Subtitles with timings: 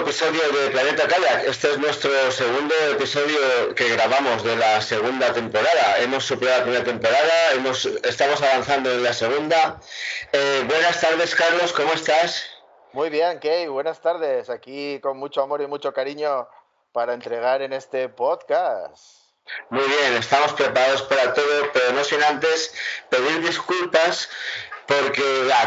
[0.00, 1.44] Episodio de Planeta Kayak.
[1.44, 5.98] Este es nuestro segundo episodio que grabamos de la segunda temporada.
[5.98, 9.78] Hemos superado la primera temporada, hemos, estamos avanzando en la segunda.
[10.32, 12.46] Eh, buenas tardes, Carlos, ¿cómo estás?
[12.92, 14.48] Muy bien, Kay, buenas tardes.
[14.48, 16.48] Aquí con mucho amor y mucho cariño
[16.92, 19.20] para entregar en este podcast.
[19.68, 22.74] Muy bien, estamos preparados para todo, pero no sin antes
[23.10, 24.30] pedir disculpas
[24.90, 25.22] porque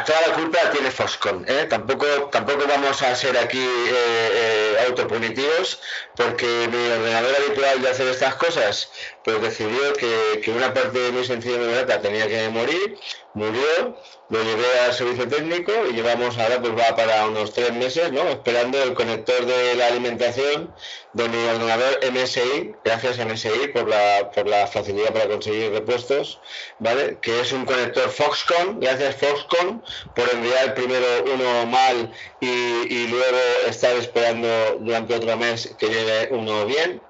[0.06, 1.46] toda la culpa la tiene Foscon.
[1.48, 1.66] ¿eh?
[1.70, 5.80] Tampoco, tampoco vamos a ser aquí eh, eh, autopunitivos,
[6.16, 8.90] porque mi ordenador habitual de hacer estas cosas,
[9.24, 12.98] pues decidió que, que una parte muy sencilla de mi tenía que morir,
[13.34, 13.98] murió,
[14.30, 18.22] lo llevé al servicio técnico y llevamos ahora, pues va para unos tres meses, ¿no?
[18.30, 20.74] Esperando el conector de la alimentación
[21.14, 26.40] de mi ordenador MSI, gracias a MSI por la, por la facilidad para conseguir repuestos,
[26.80, 27.18] ¿vale?
[27.22, 29.84] Que es un conector Foxconn, gracias Foxconn
[30.16, 36.30] por enviar primero uno mal y, y luego estar esperando durante otro mes que llegue
[36.32, 37.02] uno bien.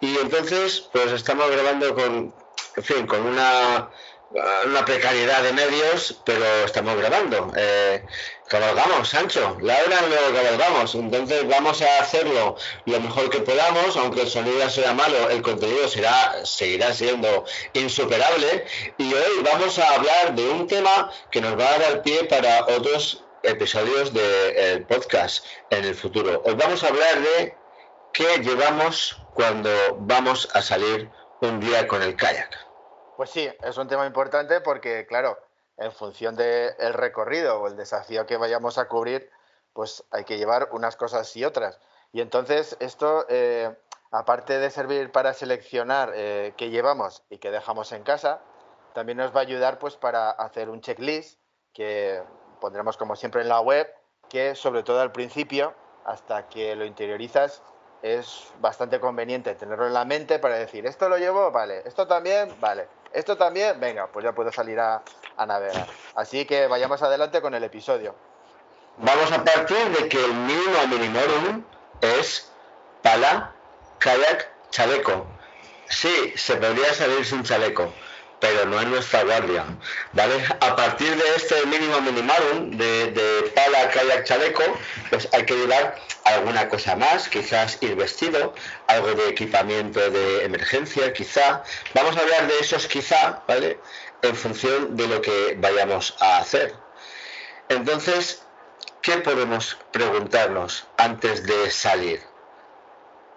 [0.00, 2.34] Y entonces, pues estamos grabando con,
[2.76, 3.90] en fin, con una
[4.64, 7.52] una precariedad de medios, pero estamos grabando.
[7.56, 8.04] Eh,
[8.48, 10.94] cabalgamos, Sancho, Laura lo cabalgamos.
[10.94, 15.88] Entonces vamos a hacerlo lo mejor que podamos, aunque el sonido sea malo, el contenido
[15.88, 18.66] será, seguirá siendo insuperable.
[18.98, 22.66] Y hoy vamos a hablar de un tema que nos va a dar pie para
[22.66, 26.42] otros episodios del podcast en el futuro.
[26.44, 27.54] Hoy vamos a hablar de
[28.12, 31.08] qué llevamos cuando vamos a salir
[31.40, 32.56] un día con el kayak.
[33.16, 35.38] Pues sí, es un tema importante porque, claro,
[35.76, 39.30] en función del recorrido o el desafío que vayamos a cubrir,
[39.72, 41.80] pues hay que llevar unas cosas y otras.
[42.12, 43.74] Y entonces esto, eh,
[44.10, 48.42] aparte de servir para seleccionar eh, qué llevamos y qué dejamos en casa,
[48.92, 51.38] también nos va a ayudar pues para hacer un checklist
[51.72, 52.22] que
[52.60, 53.88] pondremos como siempre en la web,
[54.28, 55.74] que sobre todo al principio,
[56.04, 57.62] hasta que lo interiorizas,
[58.02, 62.54] es bastante conveniente tenerlo en la mente para decir, esto lo llevo, vale, esto también,
[62.60, 65.02] vale esto también, venga, pues ya puedo salir a,
[65.46, 65.86] navegar.
[66.14, 68.14] Así que vayamos adelante con el episodio.
[68.98, 71.64] Vamos a partir de que el mínimo minimorum
[72.02, 72.52] es
[73.02, 73.52] pala,
[73.98, 75.26] kayak, chaleco.
[75.88, 77.90] Sí, se podría salir sin chaleco,
[78.40, 79.64] pero no es nuestra guardia.
[80.12, 80.42] ¿vale?
[80.60, 84.62] A partir de este mínimo minimarum de, de pala, kayak, chaleco,
[85.10, 88.54] pues hay que llevar alguna cosa más, quizás ir vestido,
[88.86, 91.62] algo de equipamiento de emergencia, quizá.
[91.94, 93.78] Vamos a hablar de esos quizá, ¿vale?
[94.22, 96.74] En función de lo que vayamos a hacer.
[97.68, 98.42] Entonces,
[99.02, 102.20] ¿qué podemos preguntarnos antes de salir?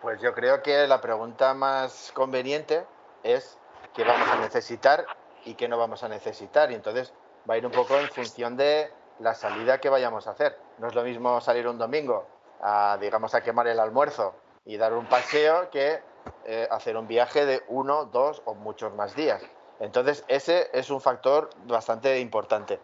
[0.01, 2.83] Pues yo creo que la pregunta más conveniente
[3.23, 3.57] es
[3.93, 5.05] qué vamos a necesitar
[5.45, 6.71] y qué no vamos a necesitar.
[6.71, 7.13] Y entonces
[7.49, 10.57] va a ir un poco en función de la salida que vayamos a hacer.
[10.79, 12.25] No es lo mismo salir un domingo
[12.61, 16.01] a, digamos, a quemar el almuerzo y dar un paseo que
[16.45, 19.41] eh, hacer un viaje de uno, dos o muchos más días.
[19.79, 22.79] Entonces, ese es un factor bastante importante.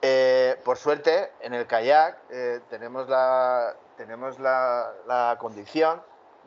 [0.00, 6.00] Eh, por suerte, en el kayak eh, tenemos, la, tenemos la, la, condición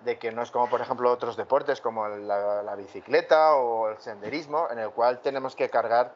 [0.04, 4.00] de que no es como, por ejemplo, otros deportes como la, la, bicicleta o el
[4.00, 6.14] senderismo, en el cual tenemos que cargar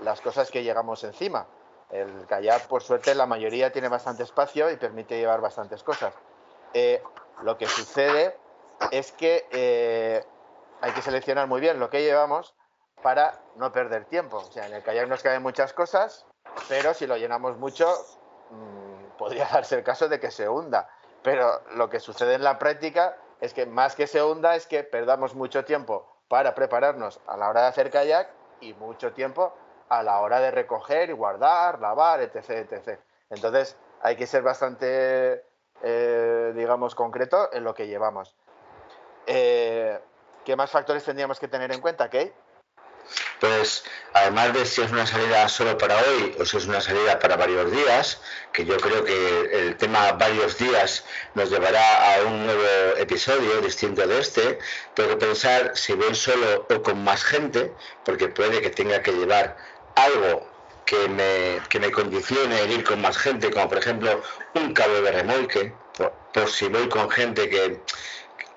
[0.00, 1.46] las cosas que llegamos encima.
[1.90, 6.14] El kayak, por suerte, la mayoría tiene bastante espacio y permite llevar bastantes cosas.
[6.74, 7.02] Eh,
[7.42, 8.36] lo que sucede
[8.90, 10.24] es que eh,
[10.80, 12.54] hay que seleccionar muy bien lo que llevamos
[13.02, 14.38] para no perder tiempo.
[14.38, 16.26] O sea, en el kayak nos caben muchas cosas,
[16.68, 17.92] pero si lo llenamos mucho,
[18.50, 20.88] mmm, podría darse el caso de que se hunda.
[21.22, 24.82] Pero lo que sucede en la práctica es que más que se hunda es que
[24.84, 28.28] perdamos mucho tiempo para prepararnos a la hora de hacer kayak
[28.60, 29.54] y mucho tiempo
[29.88, 32.50] a la hora de recoger y guardar, lavar, etc.
[32.50, 32.98] etc.
[33.30, 35.44] Entonces hay que ser bastante,
[35.82, 38.34] eh, digamos, concreto en lo que llevamos.
[39.26, 40.00] Eh,
[40.44, 42.34] ¿Qué más factores tendríamos que tener en cuenta, Kate?
[43.40, 47.18] Pues además de si es una salida solo para hoy o si es una salida
[47.18, 48.20] para varios días,
[48.52, 51.04] que yo creo que el tema varios días
[51.34, 54.58] nos llevará a un nuevo episodio distinto de este,
[54.94, 57.72] tengo que pensar si voy solo o con más gente,
[58.04, 59.56] porque puede que tenga que llevar
[59.96, 60.56] algo
[60.86, 64.22] que me, que me condicione ir con más gente, como por ejemplo
[64.54, 65.72] un cabo de remolque,
[66.32, 67.80] por, si voy con gente que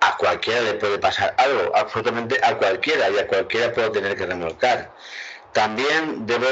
[0.02, 4.26] a cualquiera le puede pasar algo, absolutamente a cualquiera, y a cualquiera puedo tener que
[4.26, 4.92] remolcar.
[5.54, 6.48] También debo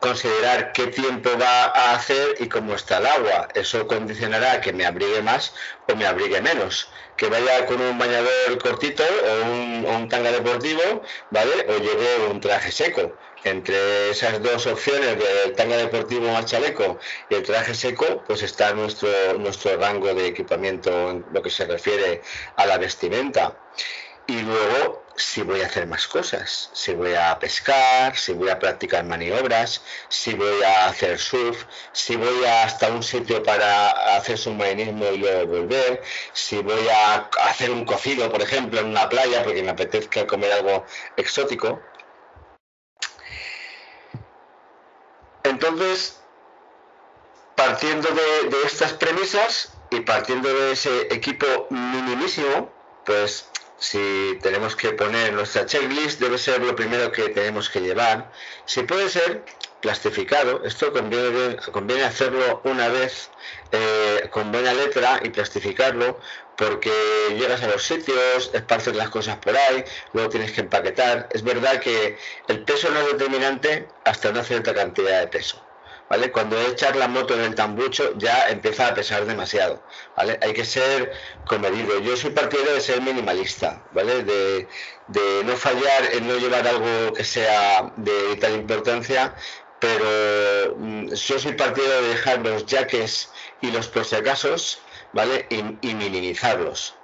[0.00, 3.48] considerar qué tiempo va a hacer y cómo está el agua.
[3.54, 5.52] Eso condicionará que me abrigue más
[5.88, 6.90] o me abrigue menos.
[7.16, 11.66] Que vaya con un bañador cortito o un, un tanga deportivo, ¿vale?
[11.68, 13.14] O lleve un traje seco
[13.44, 16.98] entre esas dos opciones del tanga deportivo más chaleco
[17.28, 19.08] y el traje seco, pues está nuestro,
[19.38, 22.22] nuestro rango de equipamiento en lo que se refiere
[22.56, 23.56] a la vestimenta.
[24.26, 28.60] Y luego, si voy a hacer más cosas, si voy a pescar, si voy a
[28.60, 35.06] practicar maniobras, si voy a hacer surf, si voy hasta un sitio para hacer submarinismo
[35.06, 36.02] y luego volver,
[36.32, 40.52] si voy a hacer un cocido, por ejemplo, en una playa porque me apetezca comer
[40.52, 40.84] algo
[41.16, 41.82] exótico,
[45.44, 46.20] Entonces,
[47.56, 52.70] partiendo de, estas premisas y partiendo de ese equipo minimísimo,
[53.04, 53.48] pues
[53.78, 58.30] si tenemos que poner nuestra checklist, debe ser lo primero que tenemos que llevar.
[58.66, 59.44] Si puede ser
[59.80, 63.30] plastificado, esto conviene, conviene hacerlo una vez
[63.72, 66.20] eh, con buena letra y plastificarlo,
[66.60, 66.92] porque
[67.38, 71.26] llegas a los sitios, esparces las cosas por ahí, luego tienes que empaquetar.
[71.32, 72.18] Es verdad que
[72.48, 75.64] el peso no es determinante hasta una cierta cantidad de peso.
[76.10, 76.32] ¿Vale?
[76.32, 79.80] Cuando echas la moto en el tambucho ya empieza a pesar demasiado,
[80.16, 80.40] ¿vale?
[80.42, 81.12] Hay que ser
[81.46, 82.00] comedido.
[82.00, 84.24] Yo soy partidario de ser minimalista, ¿vale?
[84.24, 84.66] De,
[85.44, 89.34] no fallar en no llevar algo que sea de vital importancia,
[89.78, 93.30] pero mm, yo soy partidario de dejar los jaques
[93.60, 94.04] y los por
[95.12, 95.46] ¿vale?
[95.50, 96.94] Y, minimizarlos.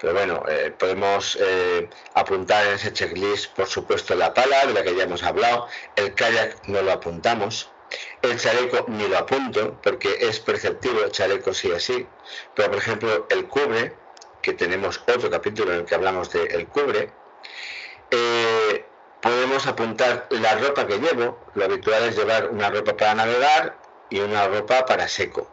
[0.00, 4.82] Pero bueno, eh, podemos eh, apuntar en ese checklist, por supuesto, la pala, de la
[4.82, 7.70] que ya hemos hablado, el kayak no lo apuntamos,
[8.22, 12.06] el chaleco ni lo apunto, porque es perceptivo el chaleco sí así,
[12.54, 13.94] pero por ejemplo el cubre,
[14.40, 17.12] que tenemos otro capítulo en el que hablamos del el cubre,
[18.10, 18.84] eh,
[19.20, 23.78] podemos apuntar la ropa que llevo, lo habitual es llevar una ropa para navegar
[24.10, 25.48] y una ropa para seco.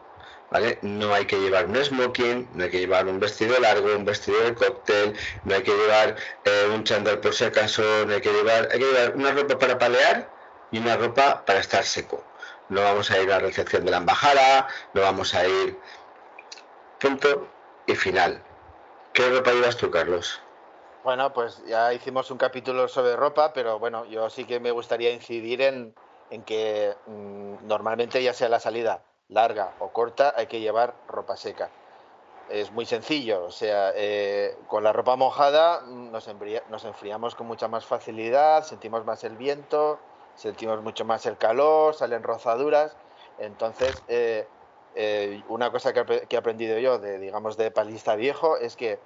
[0.81, 4.41] No hay que llevar un smoking, no hay que llevar un vestido largo, un vestido
[4.41, 5.15] de cóctel,
[5.45, 8.79] no hay que llevar eh, un chándal por si acaso, no hay que llevar, hay
[8.79, 10.27] que llevar una ropa para palear
[10.71, 12.23] y una ropa para estar seco.
[12.69, 15.77] No vamos a ir a la recepción de la embajada, no vamos a ir.
[16.99, 17.47] Punto
[17.85, 18.41] y final.
[19.13, 20.41] ¿Qué ropa llevas tú, Carlos?
[21.03, 25.11] Bueno, pues ya hicimos un capítulo sobre ropa, pero bueno, yo sí que me gustaría
[25.11, 25.93] incidir en,
[26.45, 31.69] que mm, normalmente ya sea la salida larga o corta, hay que llevar ropa seca.
[32.49, 36.27] Es muy sencillo, o sea, eh, con la ropa mojada nos,
[36.69, 39.99] nos enfriamos con mucha más facilidad, sentimos más el viento,
[40.33, 42.97] sentimos mucho más el calor, salen rozaduras.
[43.37, 44.47] Entonces, eh,
[44.95, 48.99] eh, una cosa que, he aprendido yo, de, digamos, de palista viejo, es que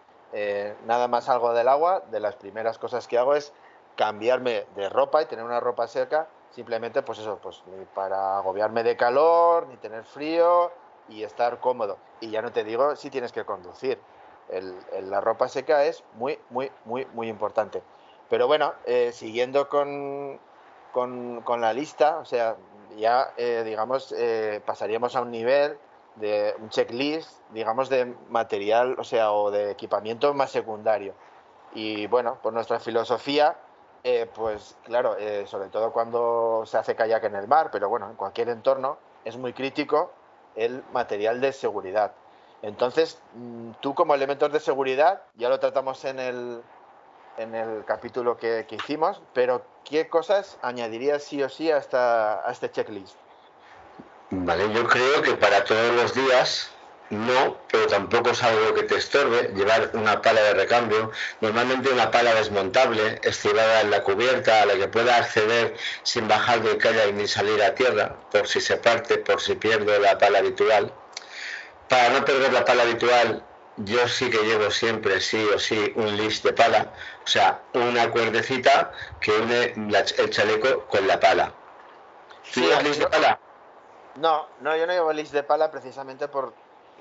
[0.85, 3.53] nada más salgo del agua, de las primeras cosas que hago es
[3.95, 8.83] cambiarme de ropa y tener una ropa seca Simplemente, pues eso, pues ni para agobiarme
[8.83, 10.71] de calor, ni tener frío
[11.09, 11.97] y estar cómodo.
[12.21, 13.99] Y ya no te digo si tienes que conducir.
[15.01, 17.81] la ropa seca es muy, muy, muy, muy importante.
[18.29, 20.39] Pero bueno, eh, siguiendo con,
[20.91, 22.55] con, la lista, o sea,
[22.97, 25.77] ya, eh, digamos, eh, pasaríamos a un nivel
[26.15, 31.15] de un checklist, digamos, de material, o sea, o de equipamiento más secundario.
[31.73, 33.57] Y bueno, por nuestra filosofía,
[34.03, 38.09] eh, pues claro, eh, sobre todo cuando se hace kayak en el mar, pero bueno,
[38.09, 40.11] en cualquier entorno es muy crítico
[40.55, 42.11] el material de seguridad.
[42.61, 46.61] Entonces, mm, tú como elementos de seguridad, ya lo tratamos en el,
[47.37, 52.47] en el capítulo que, que hicimos, pero ¿qué cosas añadirías sí o sí a, esta,
[52.47, 53.15] a este checklist?
[54.31, 56.72] Vale, yo creo que para todos los días
[57.13, 62.11] no, pero tampoco es algo que te estorbe llevar una pala de recambio, normalmente una
[62.11, 67.13] pala desmontable, estirada en la cubierta, a la que pueda acceder sin bajar del kayak
[67.13, 70.91] ni salir a tierra, por si se parte, por si pierdo la pala habitual.
[71.89, 73.43] Para no perder la pala habitual,
[73.77, 76.93] yo sí que llevo siempre, sí o sí, un list de pala,
[77.23, 81.53] o sea, una cuerdecita que une el chaleco con la pala.
[82.53, 83.39] ¿Llevas list de pala?
[84.15, 86.53] No, no, yo no llevo list de pala precisamente por,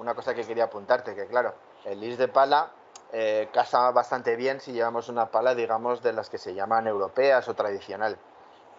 [0.03, 1.55] una cosa que quería apuntarte, que claro,
[1.85, 2.73] el lis de pala
[3.13, 7.49] eh, casa bastante bien si llevamos una pala, digamos, de las que se llaman europeas
[7.49, 8.19] o tradicional.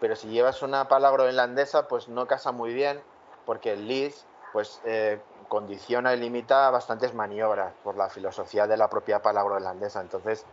[0.00, 3.02] Pero si llevas una pala groenlandesa, pues no casa muy bien,
[3.46, 8.88] porque el lis pues, eh, condiciona y limita bastantes maniobras por la filosofía de la
[8.88, 10.00] propia pala groenlandesa.
[10.00, 10.44] Entonces,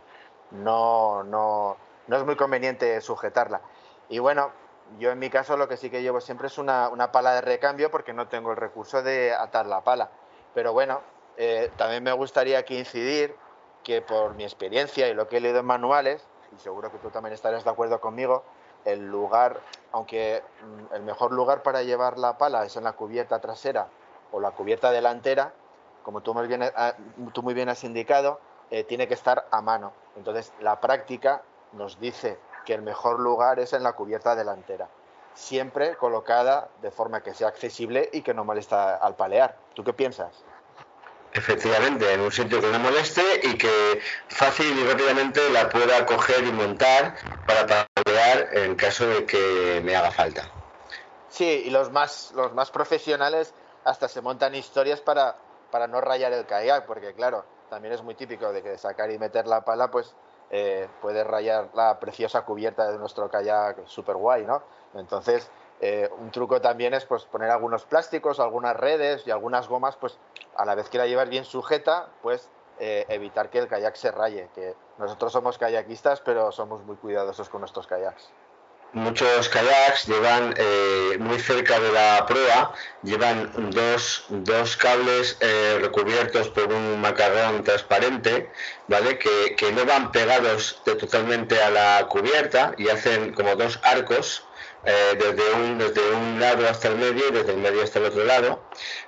[0.52, 1.76] no, no,
[2.06, 3.60] no es muy conveniente sujetarla.
[4.08, 4.52] Y bueno,
[4.98, 7.90] yo en mi caso lo que sí que llevo siempre es una, pala de recambio
[7.90, 10.10] porque no tengo el recurso de atar la pala.
[10.54, 11.00] Pero bueno,
[11.36, 13.34] eh, también me gustaría que incidir
[13.82, 17.10] que por mi experiencia y lo que he leído en manuales, y seguro que tú
[17.10, 18.44] también estarás de acuerdo conmigo,
[18.84, 19.60] el lugar,
[19.92, 23.88] aunque mm, el mejor lugar para llevar la pala es en la cubierta trasera
[24.30, 25.52] o la cubierta delantera,
[26.02, 26.94] como tú muy bien, ah,
[27.32, 28.40] tú muy bien has indicado,
[28.70, 29.92] eh, tiene que estar a mano.
[30.16, 31.42] Entonces, la práctica
[31.72, 34.88] nos dice que el mejor lugar es en la cubierta delantera,
[35.34, 39.56] siempre colocada de forma que sea accesible y que no molesta al palear.
[39.74, 40.44] ¿Tú qué piensas?
[41.34, 46.44] Efectivamente, en un sitio que no moleste y que fácil y rápidamente la pueda coger
[46.44, 50.44] y montar para palear en caso de que me haga falta.
[51.30, 55.36] Sí, y los más, los más profesionales hasta se montan historias para,
[55.70, 59.18] para no rayar el kayak, porque claro, también es muy típico de que sacar y
[59.18, 60.14] meter la pala, pues
[60.52, 64.62] eh, puede rayar la preciosa cubierta de nuestro kayak super guay, ¿no?
[64.94, 69.96] Entonces, eh, un truco también es pues poner algunos plásticos, algunas redes y algunas gomas,
[69.96, 70.18] pues
[70.54, 74.12] a la vez que la llevas bien sujeta, pues eh, evitar que el kayak se
[74.12, 74.48] raye.
[74.54, 78.30] Que nosotros somos kayakistas, pero somos muy cuidadosos con nuestros kayaks
[78.92, 86.48] muchos kayaks llevan eh, muy cerca de la proa, llevan dos, dos cables eh, recubiertos
[86.48, 88.50] por un macarrón transparente,
[88.88, 89.18] ¿vale?
[89.18, 94.44] Que, que, no van pegados totalmente a la cubierta y hacen como dos arcos.
[94.84, 98.06] Eh, desde, un, desde un lado hasta el medio y desde el medio hasta el
[98.06, 98.64] otro lado,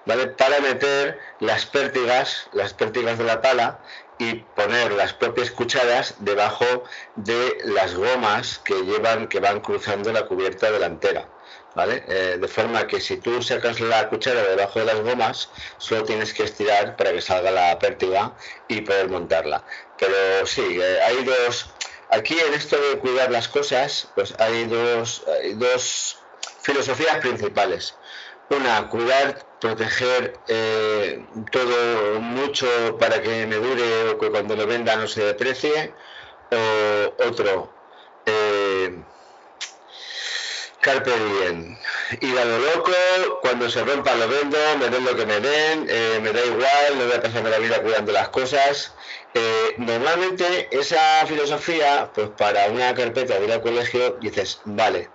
[0.07, 0.29] ¿vale?
[0.29, 3.81] Para meter las pértigas, las pértigas de la pala
[4.19, 6.85] y poner las propias cucharas debajo
[7.17, 11.29] de las gomas que llevan, que van cruzando la cubierta delantera.
[11.75, 12.05] ¿Vale?
[12.07, 16.33] Eh, de forma que si tú sacas la cuchara debajo de las gomas, solo tienes
[16.33, 18.33] que estirar para que salga la pértiga
[18.69, 19.65] y poder montarla.
[19.99, 21.67] Pero sí, eh, hay dos.
[22.11, 26.19] Aquí en esto de cuidar las cosas, pues hay dos, hay dos
[26.63, 27.97] filosofías principales.
[28.51, 32.67] Una, cuidar, proteger eh, todo mucho
[32.99, 35.95] para que me dure o que cuando lo venda no se deprecie.
[36.51, 37.73] O otro,
[38.27, 39.03] eh,
[40.81, 41.79] carpe diem.
[42.21, 42.93] Ir a lo loco,
[43.41, 46.99] cuando se rompa lo vendo, me den lo que me den, eh, me da igual,
[46.99, 48.93] no voy a pasarme la vida cuidando las cosas.
[49.33, 55.09] Eh, normalmente esa filosofía, pues para una carpeta de ir al colegio, dices, vale,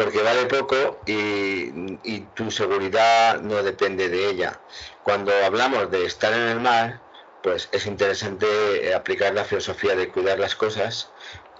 [0.00, 4.58] porque vale poco y, tu seguridad no depende de ella.
[5.02, 7.02] Cuando hablamos de estar en el mar,
[7.42, 8.46] pues es interesante
[8.82, 11.10] eh, aplicar la filosofía de cuidar las cosas,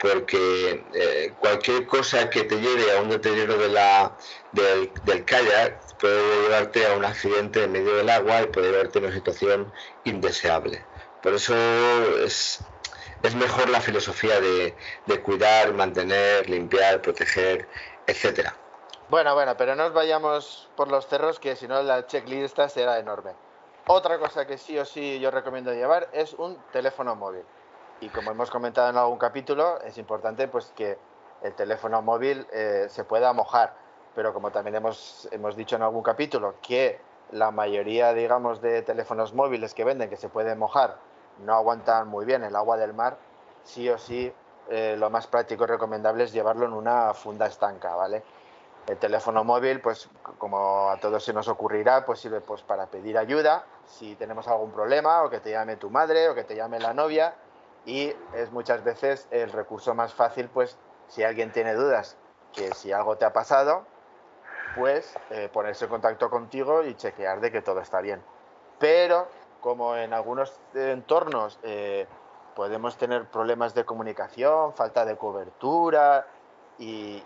[0.00, 4.16] porque eh, cualquier cosa que te lleve a un deterioro de la,
[4.52, 9.00] del, del kayak puede llevarte a un accidente en medio del agua y puede llevarte
[9.00, 9.70] a una situación
[10.04, 10.82] indeseable.
[11.22, 11.54] Por eso
[12.24, 12.60] es,
[13.36, 17.68] mejor la filosofía de cuidar, mantener, limpiar, proteger
[18.10, 18.54] etcétera.
[19.08, 22.98] Bueno, bueno, pero no nos vayamos por los cerros, que si no la checklist será
[22.98, 23.32] enorme.
[23.86, 27.42] Otra cosa que sí o sí yo recomiendo llevar es un teléfono móvil.
[28.00, 30.96] Y como hemos comentado en algún capítulo, es importante pues que
[31.42, 33.74] el teléfono móvil eh, se pueda mojar.
[34.14, 37.00] Pero como también hemos, hemos dicho en algún capítulo, que
[37.32, 40.98] la mayoría, digamos, de teléfonos móviles que venden que se pueden mojar
[41.44, 43.16] no aguantan muy bien el agua del mar,
[43.64, 44.32] sí o sí
[44.70, 48.22] eh, lo más práctico y recomendable es llevarlo en una funda estanca, ¿vale?
[48.86, 50.08] El teléfono móvil, pues
[50.38, 54.70] como a todos se nos ocurrirá, pues sirve pues, para pedir ayuda si tenemos algún
[54.70, 57.34] problema o que te llame tu madre o que te llame la novia
[57.84, 60.76] y es muchas veces el recurso más fácil, pues
[61.08, 62.16] si alguien tiene dudas
[62.52, 63.84] que si algo te ha pasado,
[64.76, 68.22] pues eh, ponerse en contacto contigo y chequear de que todo está bien.
[68.78, 69.28] Pero
[69.60, 72.06] como en algunos entornos eh,
[72.60, 76.26] podemos tener problemas de comunicación, falta de cobertura
[76.78, 77.24] y,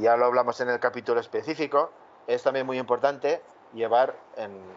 [0.00, 1.92] ya lo hablamos en el capítulo específico.
[2.26, 3.40] Es también muy importante
[3.72, 4.16] llevar,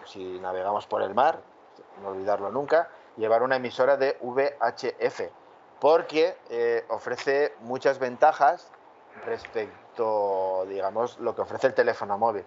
[0.06, 1.40] si navegamos por el mar,
[2.04, 5.32] no olvidarlo nunca, llevar una emisora de VHF,
[5.80, 8.72] porque eh, ofrece muchas ventajas
[9.26, 12.46] respecto, digamos, lo que ofrece el teléfono móvil.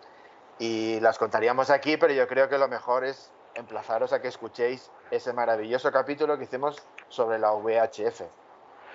[0.61, 4.91] Y las contaríamos aquí, pero yo creo que lo mejor es emplazaros a que escuchéis
[5.11, 6.77] ese maravilloso capítulo que hicimos
[7.13, 8.23] sobre la VHF.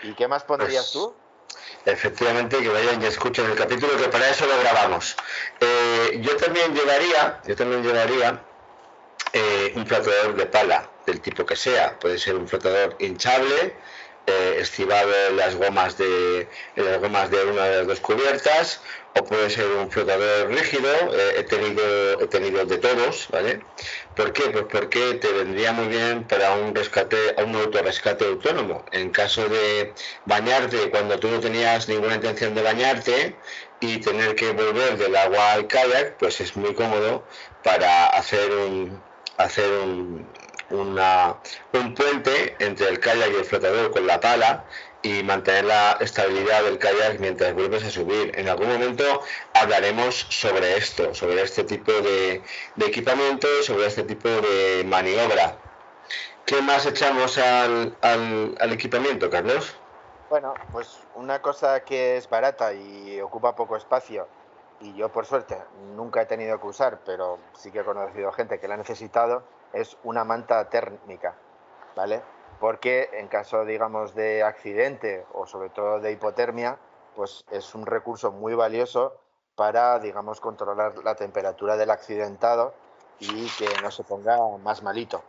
[0.04, 1.14] ¿Y qué más pondrías pues, tú?
[1.86, 5.16] Efectivamente, que vayan y escuchen el capítulo, que para eso lo grabamos.
[5.60, 8.42] Eh, yo también llevaría, yo también llevaría
[9.34, 11.98] eh, un flotador de pala, del tipo que sea.
[12.00, 13.76] Puede ser un flotador hinchable,
[14.28, 18.82] eh, estivado las gomas de las gomas de una de las dos cubiertas
[19.20, 23.62] o puede ser un flotador rígido eh, he tenido he tenido de todos vale
[24.16, 24.50] ¿por qué?
[24.50, 29.94] pues porque te vendría muy bien para un rescate un autorrescate autónomo en caso de
[30.26, 33.36] bañarte cuando tú no tenías ninguna intención de bañarte
[33.80, 37.24] y tener que volver del agua al kayak, pues es muy cómodo
[37.64, 39.02] para hacer un,
[39.38, 40.28] hacer un,
[40.70, 41.38] una,
[41.74, 44.66] un puente entre el kayak y el flotador con la pala
[45.02, 48.38] y mantener la estabilidad del kayak mientras vuelves a subir.
[48.38, 49.04] En algún momento
[49.54, 52.42] hablaremos sobre esto, sobre este tipo de,
[52.76, 55.58] de equipamiento, sobre este tipo de maniobra.
[56.46, 59.76] ¿Qué más echamos al, al, al equipamiento, Carlos?
[60.30, 64.28] Bueno, pues una cosa que es barata y ocupa poco espacio
[64.82, 65.58] y yo por suerte
[65.96, 69.44] nunca he tenido que usar, pero sí que he conocido gente que la ha necesitado,
[69.74, 71.36] es una manta térmica,
[71.96, 72.22] ¿vale?
[72.60, 76.78] Porque en caso, digamos, de accidente o sobre todo de hipotermia,
[77.16, 79.20] pues es un recurso muy valioso
[79.56, 82.74] para, digamos, controlar la temperatura del accidentado
[83.20, 85.24] y que no se ponga más malito.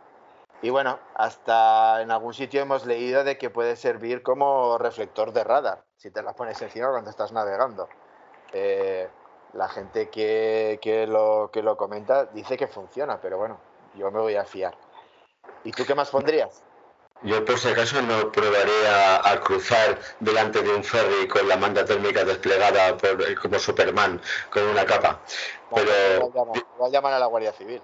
[0.61, 5.43] Y bueno, hasta en algún sitio hemos leído de que puede servir como reflector de
[5.43, 7.87] radar, si te la pones encima cuando estás navegando.
[8.51, 9.07] Eh,
[9.53, 13.57] la gente que, que, lo, que lo comenta dice que funciona, pero bueno,
[13.99, 14.75] yo me voy a fiar.
[15.63, 16.63] ¿Y tú qué más pondrías?
[17.21, 21.57] Yo por si acaso no probaré a, a, cruzar delante de un ferry con la
[21.57, 25.19] manta térmica desplegada por, como Superman, con una capa.
[25.75, 26.29] Pero...
[26.29, 27.81] Voy a, llamar, a la Guardia Civil.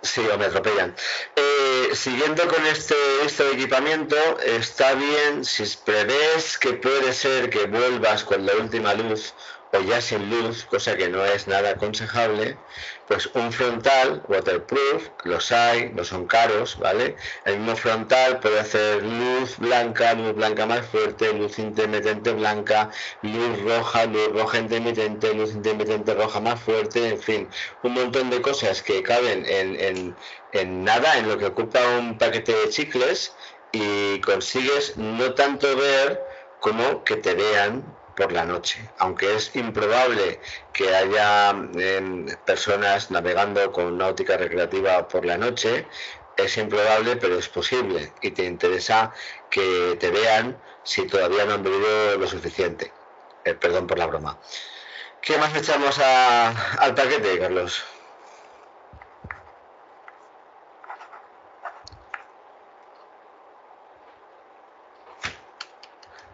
[0.00, 0.94] Sí, o me atropellan.
[1.36, 8.24] Eh, siguiendo con este, este equipamiento, está bien si prevés que puede ser que vuelvas
[8.24, 9.34] con la última luz
[9.74, 12.56] o ya sin luz, cosa que no es nada aconsejable,
[13.08, 17.16] pues un frontal waterproof, los hay, no son caros, ¿vale?
[17.44, 22.90] El mismo frontal puede hacer luz blanca, luz blanca más fuerte, luz intermitente blanca,
[23.22, 27.48] luz roja, luz roja intermitente, luz intermitente roja más fuerte, en fin,
[27.82, 30.16] un montón de cosas que caben en, en,
[30.52, 33.32] en nada, en lo que ocupa un paquete de chicles
[33.72, 36.22] y consigues no tanto ver
[36.60, 38.90] como que te vean por la noche.
[38.98, 40.40] Aunque es improbable
[40.72, 45.88] que haya eh, personas navegando con náutica recreativa por la noche,
[46.36, 48.14] es improbable, pero es posible.
[48.20, 49.12] Y te interesa
[49.50, 52.92] que te vean si todavía no han bebido lo suficiente.
[53.44, 54.38] Eh, perdón por la broma.
[55.20, 57.82] ¿Qué más echamos a, al paquete, Carlos?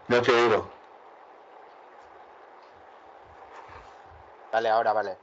[0.07, 0.80] No te digo.
[4.51, 5.17] Vale, ahora vale.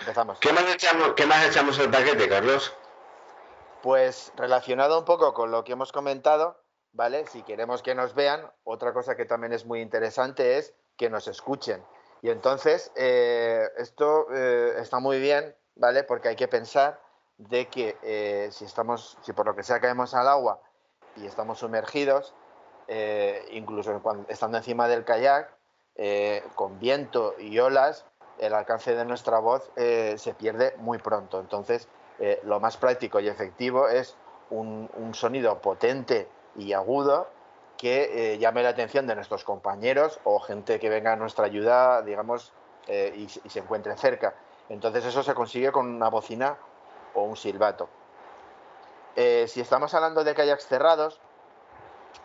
[0.00, 0.38] Empezamos.
[0.38, 2.74] ¿Qué más echamos, qué más echamos al paquete, Carlos?
[3.82, 6.56] Pues relacionado un poco con lo que hemos comentado,
[6.92, 7.26] ¿vale?
[7.26, 11.28] Si queremos que nos vean, otra cosa que también es muy interesante es que nos
[11.28, 11.84] escuchen.
[12.22, 16.04] Y entonces, eh, esto eh, está muy bien, ¿vale?
[16.04, 17.00] Porque hay que pensar
[17.36, 20.60] de que eh, si estamos, si por lo que sea caemos al agua
[21.16, 22.34] y estamos sumergidos,
[22.88, 25.52] eh, incluso cuando, estando encima del kayak,
[26.54, 28.06] con viento y olas,
[28.38, 31.40] el alcance de nuestra voz eh, se pierde muy pronto.
[31.40, 34.16] Entonces, eh, lo más práctico y efectivo es
[34.50, 37.28] un, sonido potente y agudo
[37.78, 42.02] que eh, llame la atención de nuestros compañeros o gente que venga a nuestra ayuda,
[42.02, 42.52] digamos,
[42.88, 44.34] y, se encuentre cerca.
[44.68, 46.56] Entonces, eso se consigue con una bocina
[47.14, 47.88] o un silbato.
[49.14, 51.20] Si estamos hablando de kayaks cerrados,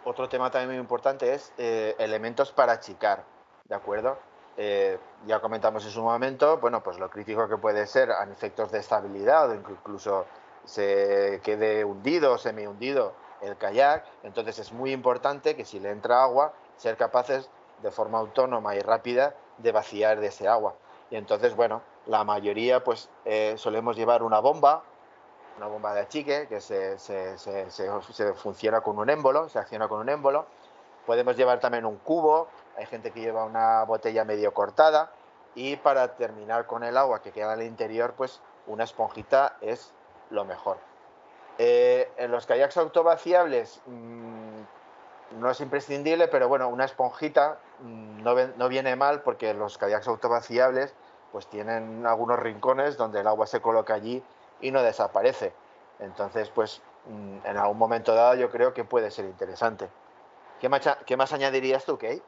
[0.04, 3.24] otro tema también muy importante es elementos para achicar,
[3.66, 4.18] ¿de acuerdo?
[4.58, 8.72] Eh, ya comentamos en su momento, bueno, pues lo crítico que puede ser a efectos
[8.72, 10.26] de estabilidad incluso
[10.66, 16.24] se quede hundido semi hundido el kayak, entonces es muy importante que si le entra
[16.24, 17.50] agua, ser capaces
[17.82, 20.76] de forma autónoma y rápida de vaciar de ese agua.
[21.10, 24.84] Y entonces, bueno, la mayoría pues eh, solemos llevar una bomba,
[25.58, 29.88] una bomba de achique que se, se, se, se, funciona con un émbolo, se acciona
[29.88, 30.46] con un émbolo.
[31.06, 35.12] Podemos llevar también un cubo, hay gente que lleva una botella medio cortada
[35.56, 39.92] y para terminar con el agua que queda al interior, pues una esponjita es
[40.30, 40.78] lo mejor.
[41.58, 44.62] Eh, en los kayaks autovaciables mmm,
[45.40, 50.94] no es imprescindible, pero bueno, una esponjita mmm, no, viene mal porque los kayaks autovaciables
[51.32, 54.24] pues tienen algunos rincones donde el agua se coloca allí
[54.62, 55.54] y no desaparece.
[56.00, 59.90] Entonces, pues mmm, en algún momento dado yo creo que puede ser interesante.
[60.62, 62.22] ¿Qué más, qué más añadirías tú, Kate?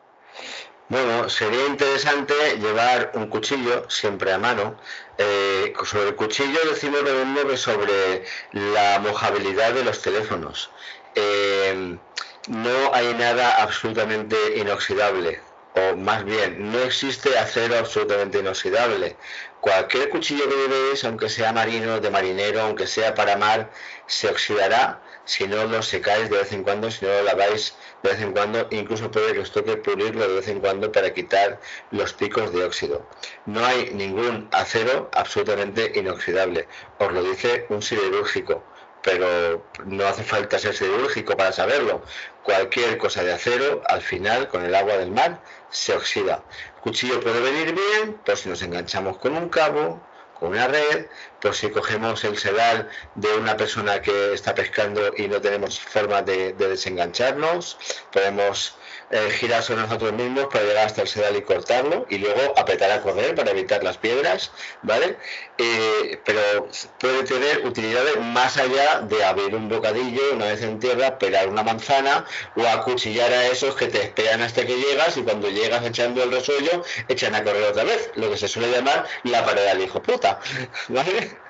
[0.90, 4.76] Bueno, sería interesante llevar un cuchillo siempre a mano.
[5.20, 10.72] Eh, sobre el cuchillo decimos lo que sobre la mojabilidad de los teléfonos.
[11.14, 12.00] Eh,
[12.48, 15.40] no hay nada absolutamente inoxidable,
[15.76, 19.16] o más bien, no existe acero absolutamente inoxidable.
[19.62, 23.70] Cualquier cuchillo que llevéis, aunque sea marino, de marinero, aunque sea para mar,
[24.08, 28.10] se oxidará si no lo secáis de vez en cuando, si no lo laváis de
[28.10, 31.60] vez en cuando, incluso puede que os toque pulirlo de vez en cuando para quitar
[31.92, 33.06] los picos de óxido.
[33.46, 38.64] No hay ningún acero absolutamente inoxidable, os lo dice un siderúrgico
[39.02, 42.02] pero no hace falta ser siderúrgico para saberlo.
[42.44, 46.44] Cualquier cosa de acero, al final, con el agua del mar, se oxida.
[46.76, 50.02] El cuchillo puede venir bien, pues si nos enganchamos con un cabo,
[50.40, 51.08] con una red,
[51.42, 56.22] pues si cogemos el sedal de una persona que está pescando y no tenemos forma
[56.22, 57.78] de, de desengancharnos,
[58.12, 58.76] podemos
[59.12, 62.92] eh, girar sobre nosotros mismos para llegar hasta el sedal y cortarlo y luego apretar
[62.92, 64.52] a correr para evitar las piedras,
[64.84, 65.18] ¿vale?
[65.58, 66.68] Eh, pero
[67.00, 71.64] puede tener utilidades más allá de abrir un bocadillo una vez en tierra, pelar una
[71.64, 76.24] manzana o acuchillar a esos que te esperan hasta que llegas y cuando llegas echando
[76.24, 79.82] el resollo echan a correr otra vez, lo que se suele llamar la pared del
[79.82, 80.40] hijo puta,
[80.88, 81.49] ¿vale?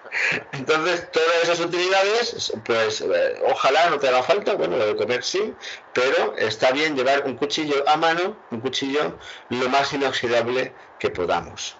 [0.52, 5.24] Entonces, todas esas utilidades, pues eh, ojalá no te haga falta, bueno, lo de comer
[5.24, 5.54] sí,
[5.94, 9.18] pero está bien llevar un cuchillo a mano, un cuchillo
[9.50, 11.78] lo más inoxidable que podamos.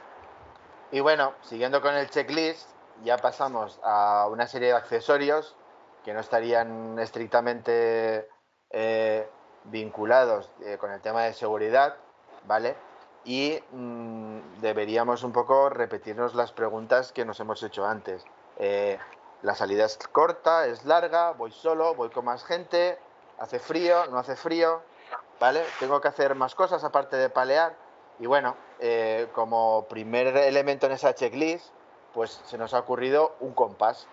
[0.92, 2.68] Y bueno, siguiendo con el checklist,
[3.04, 5.56] ya pasamos a una serie de accesorios
[6.04, 8.28] que no estarían estrictamente
[8.72, 9.28] eh,
[9.66, 11.96] vinculados eh, con el tema de seguridad,
[12.46, 12.76] ¿vale?
[13.26, 18.24] Y mm, deberíamos un poco repetirnos las preguntas que nos hemos hecho antes.
[18.58, 18.98] Eh,
[19.42, 22.98] la salida es corta, es larga, voy solo, voy con más gente,
[23.40, 24.82] hace frío, no hace frío,
[25.40, 25.64] ¿vale?
[25.80, 27.76] Tengo que hacer más cosas aparte de palear.
[28.20, 31.68] Y bueno, eh, como primer elemento en esa checklist,
[32.14, 34.08] pues se nos ha ocurrido un compás.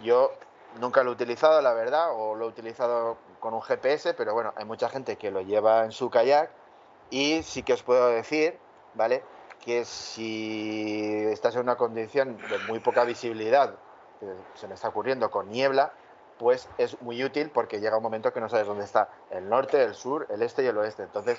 [0.00, 0.32] Yo
[0.80, 4.54] nunca lo he utilizado, la verdad, o lo he utilizado con un GPS, pero bueno,
[4.56, 6.50] hay mucha gente que lo lleva en su kayak
[7.10, 8.58] y sí que os puedo decir,
[8.94, 9.22] ¿vale?
[9.64, 13.74] Que si estás en una condición de muy poca visibilidad,
[14.20, 15.92] que se me está ocurriendo con niebla,
[16.38, 19.82] pues es muy útil porque llega un momento que no sabes dónde está el norte,
[19.82, 21.02] el sur, el este y el oeste.
[21.02, 21.38] Entonces,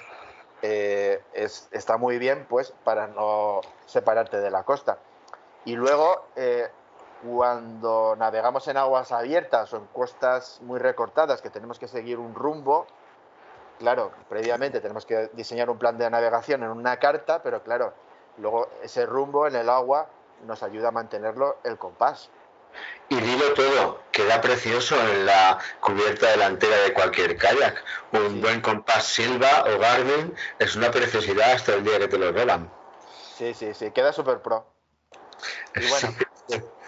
[0.61, 4.97] eh, está muy bien pues para no separarte de la costa.
[5.65, 6.67] Y luego, eh,
[7.21, 12.35] cuando navegamos en aguas abiertas o en costas muy recortadas, que tenemos que seguir un
[12.35, 12.87] rumbo,
[13.79, 17.93] claro, previamente tenemos que diseñar un plan de navegación en una carta, pero claro,
[18.37, 20.09] luego ese rumbo en el agua
[20.45, 22.29] nos ayuda a mantenerlo el compás.
[23.09, 27.83] Y dilo todo, queda precioso en la cubierta delantera de cualquier kayak.
[28.11, 32.31] Un buen compás Silva o Garmin es una preciosidad hasta el día que te lo
[32.31, 32.71] roban.
[33.35, 34.67] Sí, sí, sí, queda súper pro.
[35.75, 36.15] Y bueno.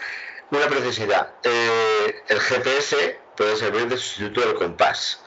[0.51, 1.31] Una preciosidad.
[1.43, 5.19] Eh, el GPS puede servir de sustituto del compás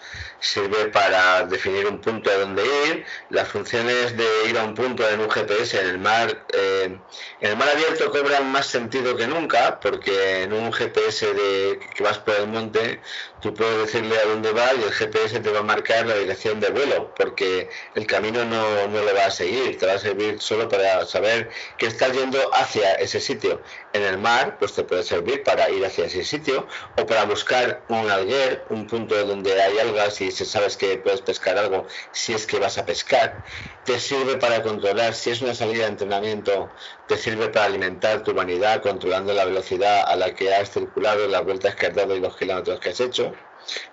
[0.45, 3.05] sirve para definir un punto a donde ir.
[3.31, 6.99] Las funciones de ir a un punto en un GPS en el mar, eh,
[7.41, 12.03] en el mar abierto cobran más sentido que nunca, porque en un GPS de que
[12.05, 13.01] vas por el monte,
[13.41, 16.61] tú puedes decirle a dónde va y el GPS te va a marcar la dirección
[16.61, 20.41] de vuelo, porque el camino no, no lo va a seguir, te va a servir
[20.41, 23.63] solo para saber que estás yendo hacia ese sitio.
[23.95, 26.67] En el mar, pues te puede servir para ir hacia ese sitio
[27.01, 31.21] o para buscar un alguer, un punto donde hay algas y si sabes que puedes
[31.21, 33.45] pescar algo, si es que vas a pescar,
[33.85, 36.69] te sirve para controlar, si es una salida de entrenamiento,
[37.07, 41.45] te sirve para alimentar tu vanidad controlando la velocidad a la que has circulado, las
[41.45, 43.33] vueltas que has dado y los kilómetros que has hecho.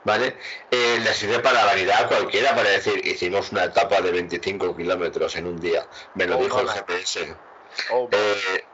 [0.04, 0.36] ¿Vale?
[0.72, 5.46] Eh, le sirve para vanidad cualquiera para decir, hicimos una etapa de 25 kilómetros en
[5.46, 5.88] un día.
[6.16, 7.36] Me lo oh, dijo el GPS.
[7.92, 8.66] Oh, eh,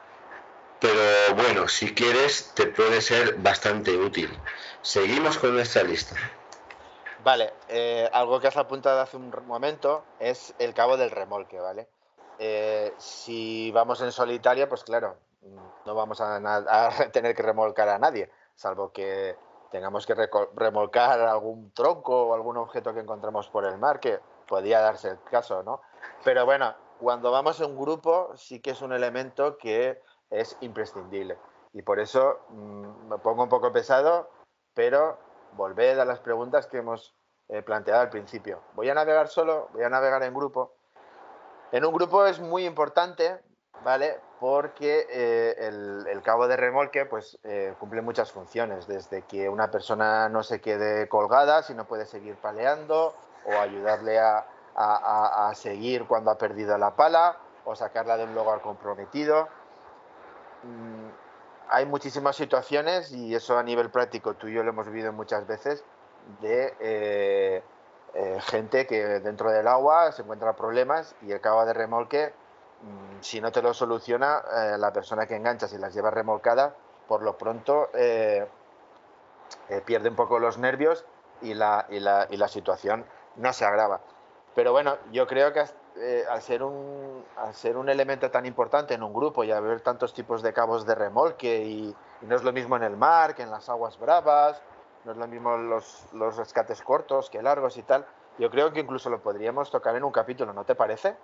[0.80, 4.30] pero bueno, si quieres, te puede ser bastante útil.
[4.82, 6.16] Seguimos con nuestra lista.
[7.24, 11.88] Vale, eh, algo que has apuntado hace un momento es el cabo del remolque, ¿vale?
[12.40, 15.18] Eh, si vamos en solitario, pues claro,
[15.86, 19.36] no vamos a, tener que remolcar a nadie, salvo que
[19.72, 20.16] tengamos que
[20.56, 25.22] remolcar algún tronco o algún objeto que encontremos por el mar, que podría darse el
[25.24, 25.82] caso, ¿no?
[26.24, 31.38] Pero bueno, cuando vamos en grupo sí que es un elemento que es imprescindible.
[31.74, 34.30] Y por eso mm, me pongo un poco pesado,
[34.74, 35.18] pero
[35.54, 37.16] volved a las preguntas que hemos
[37.50, 38.62] eh, planteado al principio.
[38.74, 39.70] ¿Voy a navegar solo?
[39.74, 40.74] ¿Voy a navegar en grupo?
[41.72, 43.40] En un grupo es muy importante,
[43.84, 44.20] ¿vale?
[44.40, 45.56] Porque eh,
[46.10, 50.62] el, cabo de remolque pues, eh, cumple muchas funciones, desde que una persona no se
[50.62, 54.46] quede colgada, si no puede seguir paleando, o ayudarle a,
[55.56, 59.48] seguir cuando ha perdido la pala, o sacarla de un lugar comprometido.
[60.64, 61.10] Mm,
[61.70, 65.46] hay muchísimas situaciones, y eso a nivel práctico tú y yo lo hemos vivido muchas
[65.48, 65.84] veces,
[66.42, 67.64] de eh,
[68.14, 72.34] eh, gente que dentro del agua se encuentra problemas y el cabo de remolque,
[72.82, 76.76] mm, si no te lo soluciona, eh, la persona que engancha, si las lleva remolcada,
[77.08, 78.48] por lo pronto eh,
[79.86, 81.06] pierde un poco los nervios
[81.42, 84.02] y la, y la, y la situación no se agrava.
[84.56, 85.66] Pero bueno, yo creo que
[86.00, 89.82] eh, al, ser un, al ser un elemento tan importante en un grupo y haber
[89.82, 93.44] tantos tipos de cabos de remolque y, no es lo mismo en el mar que
[93.44, 94.62] en las aguas bravas,
[95.06, 98.06] no es lo mismo los, los rescates cortos que largos y tal,
[98.40, 101.16] yo creo que incluso lo podríamos tocar en un capítulo, ¿no te parece?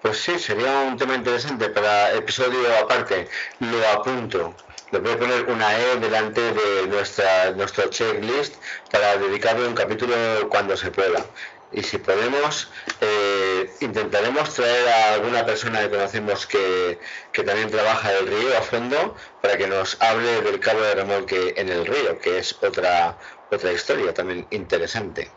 [0.00, 3.26] Pues sí, sería un tema interesante para episodio aparte.
[3.58, 4.54] Lo apunto.
[4.90, 8.54] Le voy a poner una E delante de nuestra, nuestro checklist
[8.92, 10.14] para dedicarle un capítulo
[10.50, 11.24] cuando se pueda
[11.74, 12.68] y si podemos,
[13.00, 16.98] eh, intentaremos traer a alguna persona que conocemos que,
[17.44, 21.68] también trabaja el río a fondo para que nos hable del cabo de remolque en
[21.68, 23.18] el río, que es otra,
[23.50, 25.30] otra historia también interesante.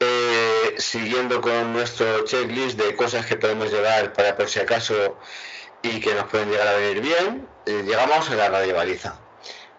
[0.00, 5.16] Eh, siguiendo con nuestro checklist de cosas que podemos llevar para por si acaso
[5.80, 9.21] y que nos pueden llegar a venir bien, eh, llegamos a la radio baliza.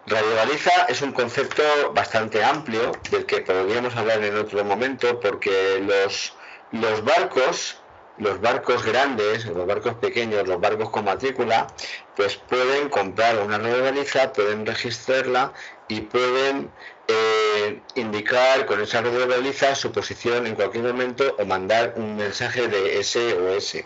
[0.06, 1.62] Radiobaliza es un concepto
[1.94, 6.34] bastante amplio del que podríamos hablar en otro momento porque los,
[6.72, 7.76] los barcos,
[8.18, 11.72] los barcos grandes, los barcos pequeños, los barcos con matrícula,
[12.14, 15.54] pues pueden comprar una radiobaliza, pueden registrarla
[15.88, 16.70] y pueden
[17.08, 23.02] eh, indicar con esa radiobaliza su posición en cualquier momento o mandar un mensaje de
[23.02, 23.76] SOS.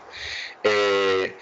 [0.64, 1.36] Eh,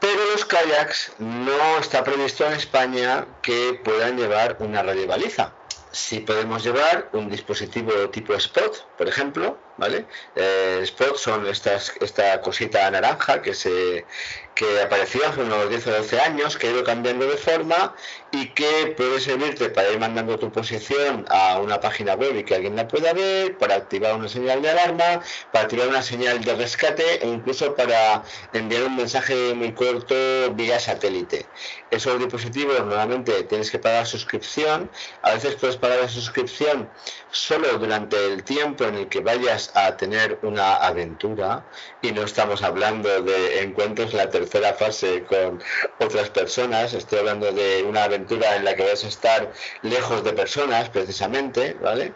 [0.00, 5.52] pero los kayaks no está previsto en España que puedan llevar una radiobaliza.
[5.92, 10.06] Sí podemos llevar un dispositivo tipo Spot, por ejemplo, ¿vale?
[10.36, 14.06] Eh, Spot son estas, esta cosita naranja que se
[14.54, 17.94] que apareció hace unos 10 o 12 años, que ha ido cambiando de forma
[18.32, 22.54] y que puede servirte para ir mandando tu posición a una página web y que
[22.54, 25.20] alguien la pueda ver, para activar una señal de alarma,
[25.52, 30.14] para activar una señal de rescate e incluso para enviar un mensaje muy corto
[30.54, 31.46] vía satélite.
[31.90, 34.88] Esos dispositivos normalmente tienes que pagar suscripción,
[35.22, 36.88] a veces puedes pagar la suscripción
[37.32, 41.64] solo durante el tiempo en el que vayas a tener una aventura.
[42.02, 45.62] Y no estamos hablando de encuentros en la tercera fase con
[45.98, 49.52] otras personas, estoy hablando de una aventura en la que vas a estar
[49.82, 52.12] lejos de personas precisamente, ¿vale?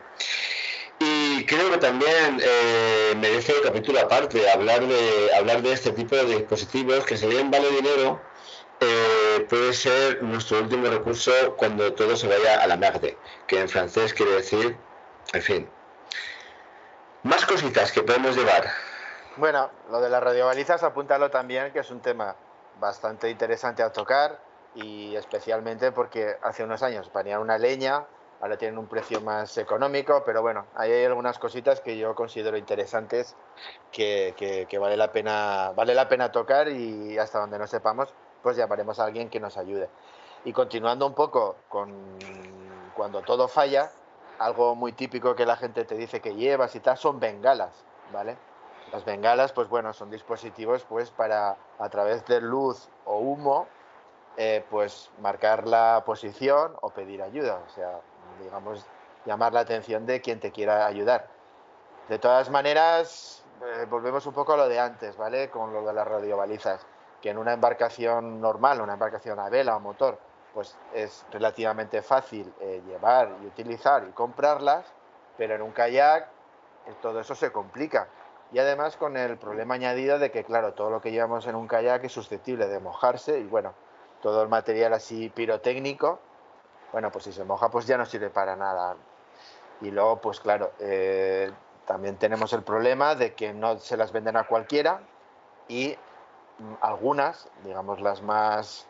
[0.98, 6.14] Y creo que también eh, merece el capítulo aparte hablar de hablar de este tipo
[6.14, 8.20] de dispositivos que si bien vale dinero
[8.80, 13.68] eh, puede ser nuestro último recurso cuando todo se vaya a la merde, que en
[13.68, 14.76] francés quiere decir,
[15.32, 15.70] en fin.
[17.22, 18.70] Más cositas que podemos llevar.
[19.36, 22.36] Bueno, lo de las radiobalizas, apúntalo también, que es un tema
[22.78, 24.43] bastante interesante a tocar
[24.74, 28.06] y especialmente porque hace unos años ponían una leña,
[28.40, 32.56] ahora tienen un precio más económico, pero bueno, ahí hay algunas cositas que yo considero
[32.56, 33.36] interesantes
[33.92, 34.34] que,
[34.68, 38.98] que, vale, la pena, vale la pena tocar y hasta donde no sepamos, pues llamaremos
[38.98, 39.88] a alguien que nos ayude.
[40.44, 41.90] Y continuando un poco con
[42.94, 43.90] cuando todo falla,
[44.38, 48.36] algo muy típico que la gente te dice que llevas y tal son bengalas, ¿vale?
[48.92, 53.66] Las bengalas, pues bueno, son dispositivos pues para a través de luz o humo,
[54.36, 58.00] eh, pues marcar la posición o pedir ayuda, o sea,
[58.42, 58.84] digamos,
[59.24, 61.28] llamar la atención de quien te quiera ayudar.
[62.08, 65.50] De todas maneras, eh, volvemos un poco a lo de antes, ¿vale?
[65.50, 66.86] Con lo de las radiobalizas,
[67.22, 70.18] que en una embarcación normal, una embarcación a vela o motor,
[70.52, 74.84] pues es relativamente fácil eh, llevar y utilizar y comprarlas,
[75.36, 76.28] pero en un kayak
[77.00, 78.08] todo eso se complica
[78.52, 81.66] y además con el problema añadido de que, claro, todo lo que llevamos en un
[81.66, 83.74] kayak es susceptible de mojarse y bueno,
[84.24, 86.18] todo el material así pirotécnico,
[86.92, 88.96] bueno, pues si se moja pues ya no sirve para nada.
[89.82, 91.52] Y luego, pues claro, eh,
[91.84, 95.00] también tenemos el problema de que no se las venden a cualquiera
[95.68, 95.94] y
[96.58, 98.86] mm, algunas, digamos las más,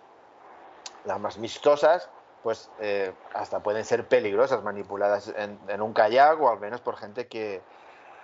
[1.04, 2.08] las más vistosas,
[2.44, 7.26] pues eh, hasta pueden ser peligrosas manipuladas en, un kayak o al menos por gente
[7.26, 7.60] que,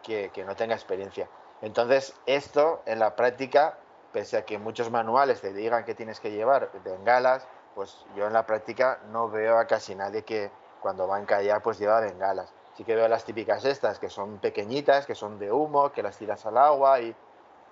[0.04, 1.28] que, no tenga experiencia.
[1.60, 3.78] Entonces, esto en la práctica,
[4.12, 8.32] pese a que muchos manuales te digan que tienes que llevar bengalas, pues yo en
[8.32, 12.52] la práctica no veo a casi nadie que cuando va en kayak pues lleva bengalas.
[12.76, 16.16] Sí que veo las típicas estas, que son pequeñitas, que son de humo, que las
[16.16, 17.14] tiras al agua y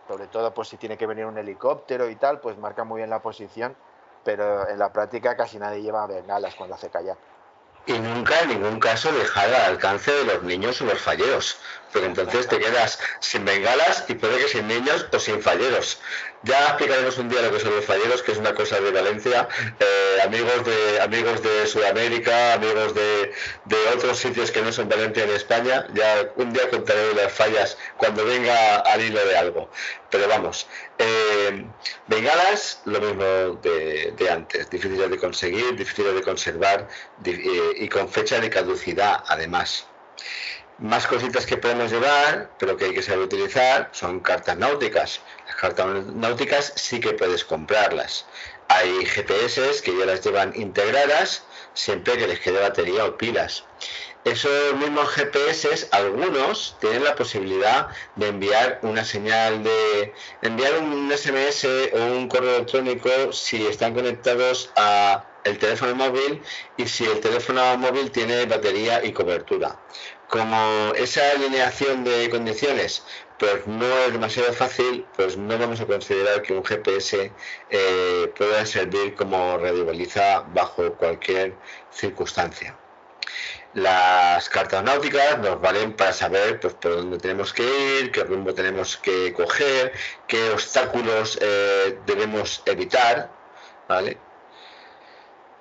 [0.07, 3.11] sobre todo pues si tiene que venir un helicóptero y tal, pues marca muy bien
[3.11, 3.77] la posición,
[4.24, 7.18] pero en la práctica casi nadie lleva bengalas cuando hace kayak
[7.88, 11.57] y nunca en ningún caso dejar al alcance de los niños o los falleros,
[11.90, 15.98] porque entonces te quedas sin bengalas y puede que sin niños o sin falleros.
[16.42, 19.48] Ya explicaremos un día lo que son los falleros, que es una cosa de Valencia,
[19.81, 23.33] eh, amigos de amigos de Sudamérica, amigos de,
[23.64, 27.79] de, otros sitios que no son Valencia en España, ya un día contaré las fallas
[27.96, 29.70] cuando venga al hilo de algo.
[30.11, 30.66] Pero vamos,
[30.99, 31.65] eh,
[32.09, 33.25] bengalas, lo mismo
[33.63, 36.89] de, antes, difíciles de conseguir, difíciles de conservar
[37.25, 39.87] eh, y con fecha de caducidad además.
[40.79, 45.21] Más cositas que podemos llevar, pero que hay que saber utilizar, son cartas náuticas.
[45.47, 48.27] Las cartas náuticas sí que puedes comprarlas.
[48.69, 51.43] Hay GPS que ya las llevan integradas,
[51.75, 53.65] siempre que les quede batería o pilas
[54.31, 60.12] esos mismos GPS, algunos tienen la posibilidad de enviar una señal de
[60.43, 66.43] enviar un SMS o un correo electrónico si están conectados a el teléfono móvil
[66.77, 69.81] y si el teléfono móvil tiene batería y cobertura.
[70.29, 73.03] Como esa alineación de condiciones
[73.38, 77.33] pues no es demasiado fácil, pues no vamos a considerar que un GPS
[77.71, 81.55] eh, pueda servir como radiobaliza bajo cualquier
[81.93, 82.77] circunstancia.
[83.75, 87.63] Las cartas náuticas nos valen para saber pues, por dónde tenemos que
[88.01, 89.93] ir, qué rumbo tenemos que coger,
[90.27, 93.31] qué obstáculos eh, debemos evitar,
[93.87, 94.19] ¿vale?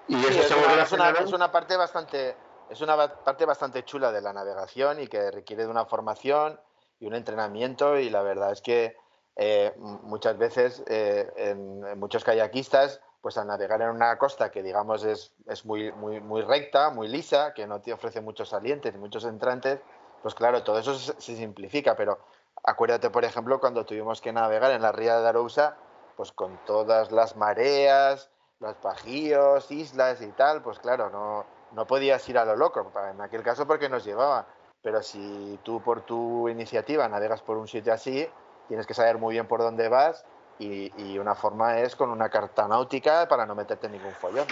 [0.08, 2.38] Y eso es, una, es, una, parte bastante
[2.70, 6.60] es una parte bastante chula de la navegación y que requiere de una formación
[7.00, 8.96] y un entrenamiento y la verdad es que
[9.36, 15.03] eh, muchas veces eh, en, muchos kayakistas pues al navegar en una costa que digamos
[15.03, 18.97] es, es muy, muy, muy recta, muy lisa, que no te ofrece muchos salientes y
[18.97, 19.81] muchos entrantes,
[20.21, 22.19] pues claro, todo eso se, simplifica, pero
[22.63, 25.75] acuérdate, por ejemplo, cuando tuvimos que navegar en la ría de Arousa,
[26.15, 28.29] pues con todas las mareas,
[28.61, 33.19] los pajíos, islas y tal, pues claro, no, no podías ir a lo loco, en
[33.19, 34.47] aquel caso porque nos llevaba,
[34.81, 38.25] pero si tú por tu iniciativa navegas por un sitio así,
[38.69, 40.25] tienes que saber muy bien por dónde vas
[40.60, 44.48] y, una forma es con una carta náutica para no meterte en ningún follón.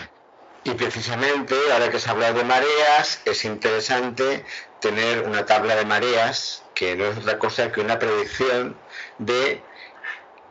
[0.63, 4.43] Y precisamente, ahora que se habla de mareas, es interesante
[4.79, 8.75] tener una tabla de mareas, que no es otra cosa que una predicción
[9.19, 9.61] de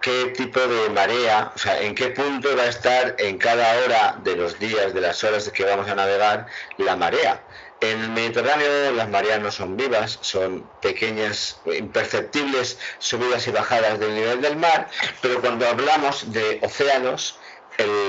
[0.00, 4.18] qué tipo de marea, o sea, en qué punto va a estar en cada hora
[4.22, 7.40] de los días, de las horas que vamos a navegar, la marea.
[7.84, 14.14] En el Mediterráneo las mareas no son vivas, son pequeñas, imperceptibles subidas y bajadas del
[14.14, 14.88] nivel del mar,
[15.20, 17.38] pero cuando hablamos de océanos,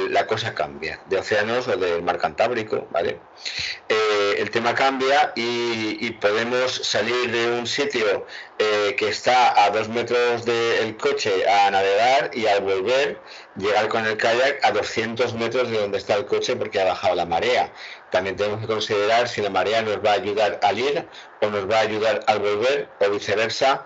[0.09, 3.19] la cosa cambia, de océanos o del mar Cantábrico, ¿vale?
[3.89, 8.25] Eh, el tema cambia y, podemos salir de un sitio
[8.59, 13.19] eh, que está a dos metros del coche a navegar y al volver
[13.57, 17.15] llegar con el kayak a 200 metros de donde está el coche porque ha bajado
[17.15, 17.71] la marea.
[18.11, 21.07] También tenemos que considerar si la marea nos va a ayudar al ir
[21.41, 23.85] o nos va a ayudar al volver o viceversa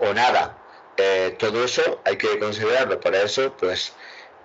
[0.00, 0.56] o, nada.
[0.96, 2.98] Eh, todo eso hay que considerarlo.
[3.00, 3.92] Para eso, pues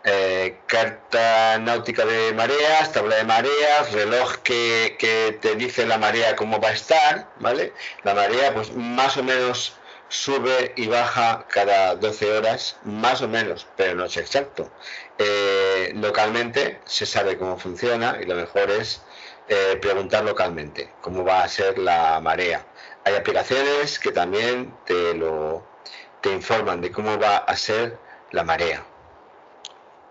[0.03, 6.35] eh, carta náutica de mareas, tabla de mareas, reloj que, que, te dice la marea
[6.35, 7.73] cómo va a estar, ¿vale?
[8.03, 9.73] La marea pues más o menos
[10.09, 14.71] sube y baja cada 12 horas, más o menos, pero no es exacto.
[15.17, 19.01] Eh, localmente se sabe cómo funciona y lo mejor es
[19.47, 22.65] eh, preguntar localmente cómo va a ser la marea.
[23.05, 27.97] Hay aplicaciones que también te informan de cómo va a ser
[28.31, 28.83] la marea.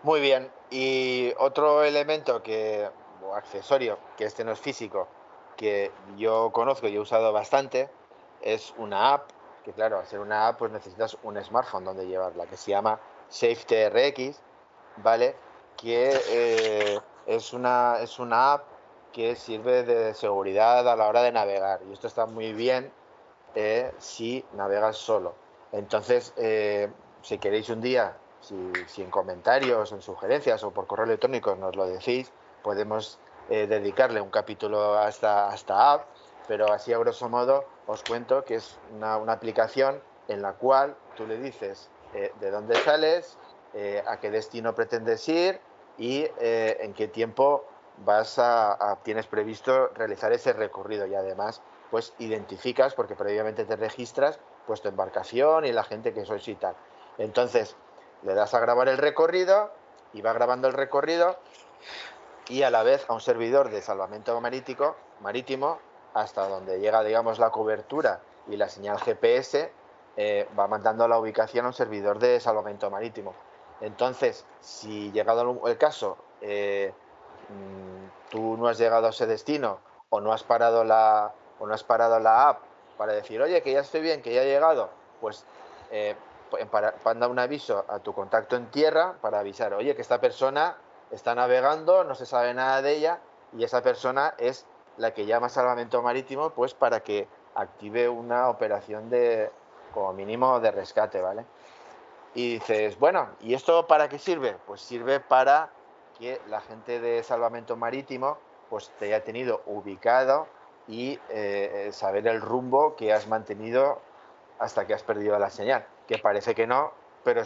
[0.03, 0.51] Muy bien.
[0.71, 2.89] Y otro elemento que,
[3.23, 5.09] o accesorio, que este no es físico,
[5.57, 7.89] que yo conozco y he usado bastante,
[8.43, 9.31] es una app,
[9.65, 13.01] que claro, al ser una app pues necesitas un smartphone donde llevarla, que se llama
[13.29, 14.41] SafeTRX,
[14.99, 15.35] ¿vale?
[15.77, 18.65] Que eh, es, una, es una app
[19.13, 21.81] que sirve de seguridad a la hora de navegar.
[21.89, 22.93] Y esto está muy bien
[23.55, 25.35] eh, si navegas solo.
[25.73, 26.91] Entonces, eh,
[27.23, 31.87] si queréis un día si, en comentarios, en sugerencias o por correo electrónico nos lo
[31.87, 32.31] decís,
[32.63, 36.07] podemos dedicarle un capítulo a esta, app,
[36.49, 41.27] pero así a grosso modo os cuento que es una, aplicación en la cual tú
[41.27, 43.37] le dices de dónde sales,
[43.75, 45.61] eh, a qué destino pretendes ir
[45.97, 47.65] y en qué tiempo
[47.99, 54.41] vas a, tienes previsto realizar ese recorrido y además pues identificas porque previamente te registras
[54.67, 56.75] pues tu embarcación y la gente que sois y tal.
[57.19, 57.77] Entonces,
[58.23, 59.71] le das a grabar el recorrido
[60.13, 61.37] y va grabando el recorrido
[62.49, 65.79] y a la vez a un servidor de salvamento marítimo, marítimo
[66.15, 69.73] hasta donde llega, digamos, la cobertura y la señal GPS,
[70.17, 73.35] eh, va mandando la ubicación a un servidor de salvamento marítimo.
[73.85, 76.95] Entonces, si llegado el caso, eh,
[77.51, 79.79] mm, tú no has llegado a ese destino
[80.09, 82.63] o no has parado la o no has parado la app
[82.97, 84.89] para decir, oye, que ya estoy bien, que ya he llegado,
[85.21, 85.45] pues
[85.91, 86.17] eh,
[86.71, 86.95] para,
[87.29, 90.77] un aviso a tu contacto en tierra para avisar, oye, que esta persona
[91.11, 93.21] está navegando, no se sabe nada de ella,
[93.53, 94.65] y esa persona es
[94.97, 99.51] la que llama salvamento marítimo, pues para que active una operación de,
[99.93, 101.45] como mínimo, de rescate, ¿vale?
[102.35, 104.57] Y dices, bueno, ¿y esto para qué sirve?
[104.67, 105.71] Pues sirve para
[106.19, 110.49] que la gente de salvamento marítimo pues te haya tenido ubicado
[110.89, 114.01] y eh, saber el rumbo que has mantenido
[114.59, 115.87] hasta que has perdido la señal.
[116.07, 117.43] Que parece que no, pero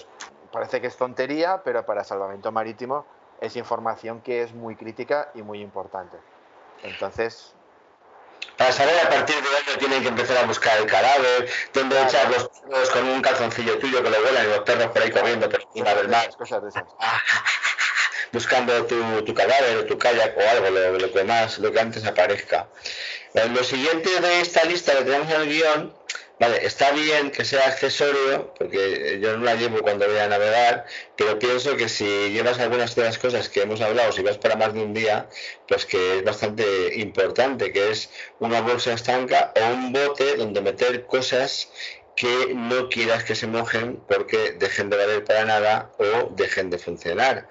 [0.52, 3.04] parece que es tontería, pero para salvamento marítimo
[3.40, 6.16] es información que es muy crítica y muy importante.
[6.82, 7.54] Entonces,
[8.58, 12.28] para saber a partir de dónde tienen que empezar a buscar el cadáver, dónde echar
[12.28, 15.48] los perros con un calzoncillo tuyo que lo vuelan y los perros por ahí corriendo
[15.48, 16.28] por encima del mar.
[16.36, 16.82] Cosas de esas.
[18.32, 22.04] Buscando tu, tu, cadáver o tu kayak o algo, lo, que más, lo que antes
[22.04, 22.66] aparezca.
[23.32, 25.94] Eh, lo siguiente de esta lista que tenemos en el guion
[26.40, 30.86] Vale, está bien que sea accesorio, porque yo no la llevo cuando voy a navegar,
[31.16, 34.54] pero pienso que si llevas algunas de las cosas que hemos hablado, si vas para
[34.54, 35.28] más de un día,
[35.66, 41.06] pues que es bastante importante, que es una bolsa estanca o un bote donde meter
[41.06, 41.70] cosas
[42.14, 46.78] que no quieras que se mojen porque dejen de valer para nada o dejen de
[46.78, 47.48] funcionar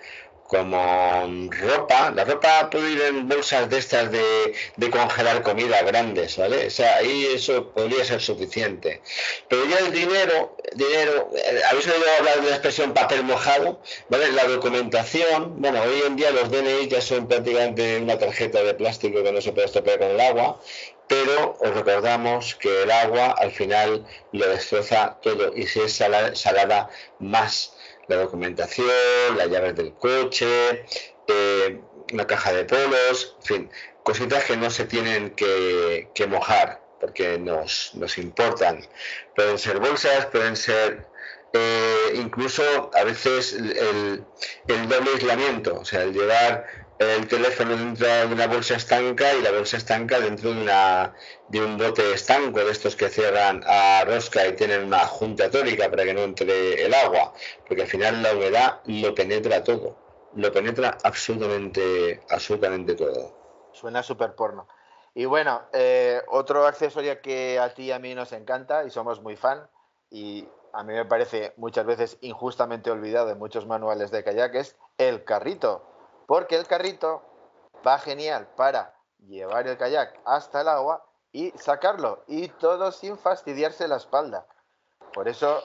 [0.48, 6.68] como ropa, la ropa puede ir en bolsas de estas de, congelar comida grandes, ¿vale?
[6.68, 9.02] O sea, ahí eso podría ser suficiente.
[9.50, 14.32] Pero ya el dinero, dinero, eh, habéis oído hablar de la expresión papel mojado, ¿vale?
[14.32, 19.24] La documentación, bueno, hoy en día los DNI ya son prácticamente una tarjeta de plástico
[19.24, 20.62] que no se puede estropear con el agua,
[21.08, 26.90] pero os recordamos que el agua al final lo destroza todo y si es salada
[27.20, 27.77] más
[28.08, 30.86] la documentación, las llaves del coche,
[31.28, 31.82] eh,
[32.14, 33.70] una caja de polos, en fin,
[34.04, 38.88] cositas que no se tienen que, mojar porque nos, nos, importan.
[39.36, 41.06] Pueden ser bolsas, pueden ser
[41.54, 44.26] eh, incluso a veces el,
[44.88, 46.66] doble aislamiento, o sea, el llevar
[47.00, 51.14] el teléfono dentro de una bolsa estanca y la bolsa estanca dentro de, una,
[51.48, 55.90] de un bote estanco de estos que cierran a rosca y tienen una junta tórica
[55.90, 57.34] para que no entre el agua,
[57.68, 59.96] porque al final la humedad lo penetra todo,
[60.36, 63.70] lo penetra absolutamente, absolutamente todo.
[63.74, 64.68] Suena súper porno.
[65.14, 69.22] Y bueno, eh, otro accesorio que a ti y a mí nos encanta y somos
[69.22, 69.68] muy fan
[70.12, 74.76] y a mí me parece muchas veces injustamente olvidado en muchos manuales de kayak es
[74.98, 75.84] el carrito
[76.28, 77.24] porque el carrito
[77.86, 78.94] va genial para
[79.26, 84.46] llevar el kayak hasta el agua y sacarlo, y todo sin fastidiarse la espalda.
[85.14, 85.62] Por eso,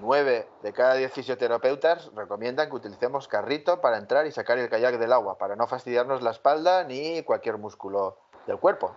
[0.00, 4.98] 9 de cada 10 fisioterapeutas recomiendan que utilicemos carrito para entrar y sacar el kayak
[4.98, 8.94] del agua, para no fastidiarnos la espalda ni cualquier músculo del cuerpo.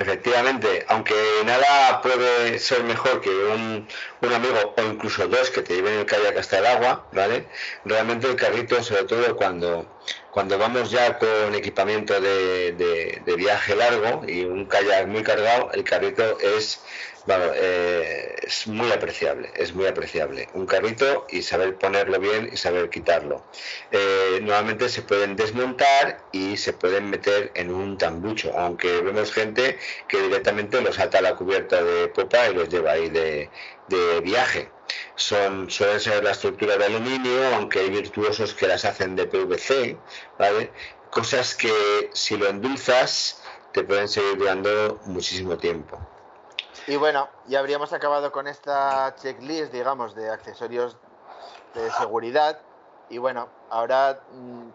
[0.00, 1.14] Efectivamente, aunque
[1.44, 3.86] nada puede ser mejor que un,
[4.34, 7.46] amigo o incluso dos que te lleven el kayak hasta el agua, ¿vale?
[7.84, 14.22] Realmente el carrito, sobre todo cuando, cuando vamos ya con equipamiento de, de viaje largo
[14.26, 16.80] y un kayak muy cargado, el carrito es
[17.26, 20.48] bueno, eh, es muy apreciable, es muy apreciable.
[20.54, 23.44] Un carrito y saber ponerlo bien y saber quitarlo.
[23.90, 29.78] Eh, nuevamente se pueden desmontar y se pueden meter en un tambucho, aunque vemos gente
[30.08, 33.50] que directamente los ata a la cubierta de popa y los lleva ahí de,
[34.22, 34.70] viaje.
[35.16, 39.96] Son, suelen ser la estructura de aluminio, aunque hay virtuosos que las hacen de PVC,
[40.38, 40.70] ¿vale?
[41.10, 43.42] Cosas que si lo endulzas
[43.72, 45.98] te pueden seguir durando muchísimo tiempo.
[46.86, 50.96] Y bueno, ya habríamos acabado con esta checklist, digamos, de accesorios
[51.74, 52.60] de seguridad.
[53.08, 54.70] Y bueno, ahora mm,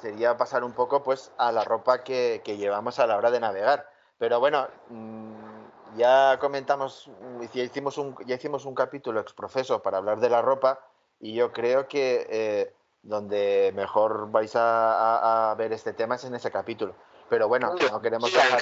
[0.00, 3.88] sería pasar un poco pues a la ropa que, llevamos a la hora de navegar.
[4.18, 7.10] Pero bueno, mm, ya comentamos,
[7.52, 10.80] ya hicimos un, ya hicimos un capítulo exprofeso para hablar de la ropa
[11.20, 16.34] y yo creo que eh, donde mejor vais a, a, ver este tema es en
[16.34, 16.94] ese capítulo.
[17.28, 18.60] Pero bueno, no queremos dejar...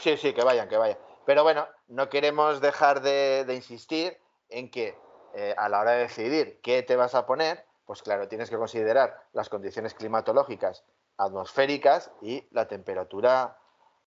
[0.00, 0.98] Sí, sí, que vayan, que vayan.
[1.28, 4.16] Pero bueno, no queremos dejar de, insistir
[4.48, 4.96] en que
[5.34, 8.56] eh, a la hora de decidir qué te vas a poner, pues claro, tienes que
[8.56, 10.84] considerar las condiciones climatológicas
[11.18, 13.58] atmosféricas y la temperatura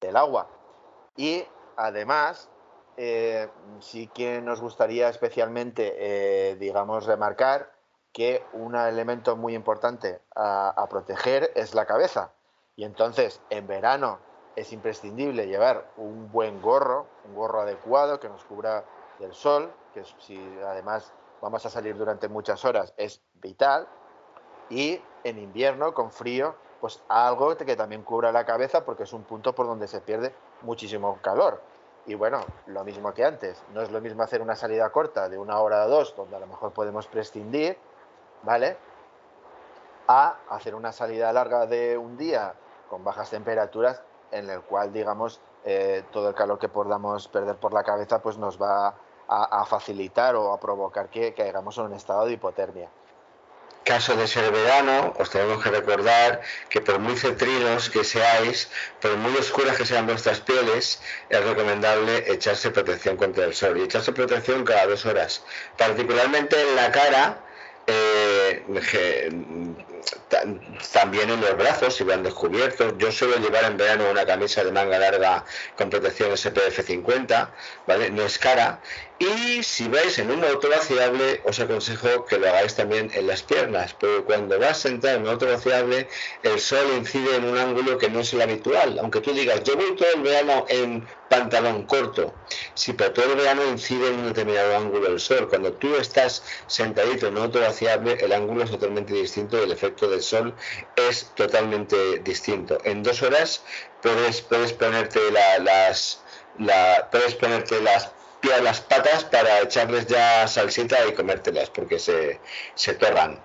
[0.01, 0.49] del agua.
[1.15, 1.45] Y
[1.77, 2.49] además,
[2.97, 3.47] eh,
[3.79, 7.71] sí que nos gustaría especialmente, eh, digamos, remarcar
[8.11, 12.31] que un elemento muy importante a proteger es la cabeza.
[12.75, 14.17] Y entonces, en verano,
[14.55, 18.83] es imprescindible llevar un buen gorro, un gorro adecuado que nos cubra
[19.19, 23.87] del sol, que si además vamos a salir durante muchas horas es vital.
[24.69, 29.23] Y en invierno, con frío, pues algo que también cubra la cabeza porque es un
[29.23, 31.61] punto por donde se pierde muchísimo calor.
[32.05, 35.37] Y bueno, lo mismo que antes, no es lo mismo hacer una salida corta de
[35.37, 37.77] una hora o dos, donde a lo mejor podemos prescindir,
[38.43, 38.77] ¿vale?
[40.07, 42.55] A hacer una salida larga de un día
[42.89, 44.03] con bajas temperaturas
[44.33, 48.37] en el cual, digamos, eh, todo el calor que podamos perder por la cabeza pues
[48.37, 48.95] nos va a
[49.27, 52.89] a, facilitar o a provocar que caigamos en un estado de hipotermia
[53.85, 58.69] caso de ser verano, os tenemos que recordar que por muy cetrinos que seáis,
[59.01, 63.81] por muy oscuras que sean vuestras pieles, es recomendable echarse protección contra el sol y
[63.81, 65.43] echarse protección cada dos horas,
[65.77, 67.42] particularmente en la cara.
[67.85, 68.63] Eh,
[70.91, 72.93] también en los brazos si van descubiertos.
[72.97, 75.43] Yo suelo llevar en verano una camisa de manga larga
[75.77, 77.53] con protección SPF 50,
[77.87, 78.09] ¿vale?
[78.09, 78.81] No es cara.
[79.19, 83.43] Y si vais en un motor vaciable, os aconsejo que lo hagáis también en las
[83.43, 86.09] piernas, porque cuando vas entrar en un motor vaciable,
[86.41, 88.97] el sol incide en un ángulo que no es el habitual.
[88.99, 92.33] Aunque tú digas, yo voy todo el verano en pantalón corto,
[92.73, 96.43] si por todo el verano incide en un determinado ángulo el sol, cuando tú estás
[96.67, 100.55] sentadito en un motor vaciable, el ángulo es totalmente distinto y el efecto del sol
[100.95, 102.77] es totalmente distinto.
[102.83, 103.63] En dos horas
[104.01, 106.19] puedes, puedes ponerte las
[107.11, 108.11] puedes ponerte las
[108.61, 112.39] las patas para echarles ya salsita y comértelas porque se,
[112.75, 113.39] se torran.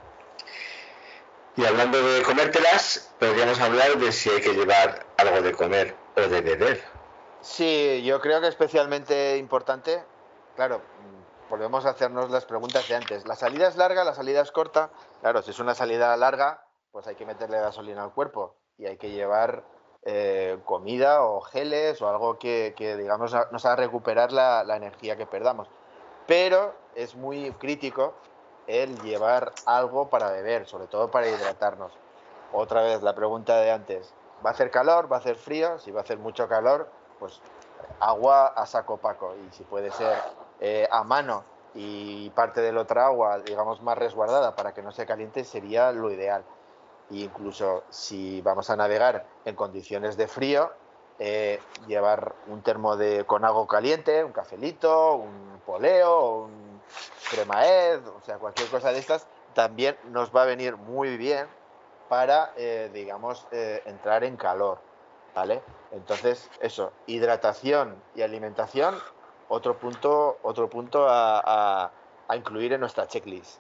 [1.57, 6.21] Y hablando de comértelas, podríamos hablar de si hay que llevar algo de comer o
[6.21, 6.83] de beber.
[7.41, 10.03] Sí, yo creo que especialmente importante,
[10.57, 10.83] claro,
[11.49, 13.27] volvemos a hacernos las preguntas de antes.
[13.27, 14.91] ¿La salida es larga, la salida es corta?
[15.21, 18.97] Claro, si es una salida larga, pues hay que meterle gasolina al cuerpo y hay
[18.97, 19.65] que llevar
[20.11, 25.69] eh, comida o geles o algo que, digamos, nos haga recuperar la, energía que perdamos.
[26.27, 28.15] Pero es muy crítico
[28.67, 31.93] el llevar algo para beber, sobre todo para hidratarnos.
[32.55, 35.13] Otra vez la pregunta de antes, ¿va a hacer calor?
[35.13, 35.79] ¿Va a hacer frío?
[35.79, 36.89] Si va a hacer mucho calor,
[37.19, 37.43] pues
[38.01, 40.17] agua a saco paco y si puede ser
[40.61, 41.45] eh, a mano
[41.75, 45.93] y parte de la otra agua, digamos, más resguardada para que no se caliente, sería
[45.93, 46.45] lo ideal
[47.11, 50.71] incluso si vamos a navegar en condiciones de frío,
[51.19, 56.81] eh, llevar un termo de, con agua caliente, un cafelito, un poleo, un
[57.31, 61.47] cremaed, o sea, cualquier cosa de estas, también nos va a venir muy bien
[62.09, 64.79] para, eh, digamos, eh, entrar en calor,
[65.35, 65.61] ¿vale?
[65.91, 68.97] Entonces, eso, hidratación y alimentación,
[69.49, 71.91] otro punto, otro punto a
[72.35, 73.59] incluir en nuestra checklist.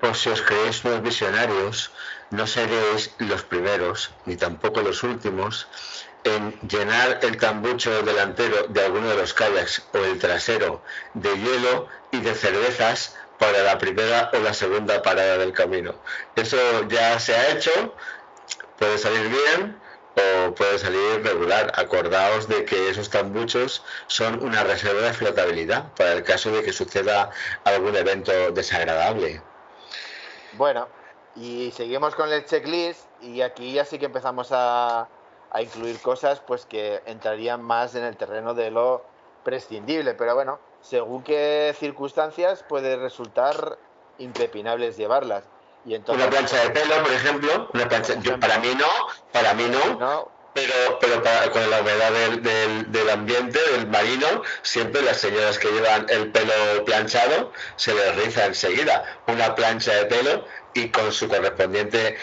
[0.00, 1.90] Por si os creéis unos visionarios,
[2.30, 5.68] no seréis los primeros, ni tampoco los últimos,
[6.24, 10.82] en llenar el tambucho delantero de alguno de los kayaks o el trasero
[11.14, 15.94] de hielo y de cervezas para la primera o la segunda parada del camino.
[16.34, 17.94] Eso ya se ha hecho,
[18.76, 19.80] puede salir bien
[20.16, 21.72] o puede salir regular.
[21.76, 26.72] Acordaos de que esos tambuchos son una reserva de flotabilidad para el caso de que
[26.72, 27.30] suceda
[27.64, 29.42] algún evento desagradable.
[30.56, 30.88] Bueno,
[31.34, 35.08] y seguimos con el checklist y aquí ya sí que empezamos a,
[35.60, 39.02] incluir cosas pues que entrarían más en el terreno de lo
[39.42, 43.78] prescindible, pero bueno, según qué circunstancias puede resultar
[44.18, 45.44] impepinables llevarlas.
[45.84, 48.86] Y entonces, una plancha de pelo, por ejemplo, una plancha, para mí no,
[49.32, 49.64] para mí
[49.98, 55.70] no, pero, pero con la humedad del, del, ambiente, del marino, siempre las señoras que
[55.70, 61.28] llevan el pelo planchado se les riza enseguida una plancha de pelo y con su
[61.28, 62.16] correspondiente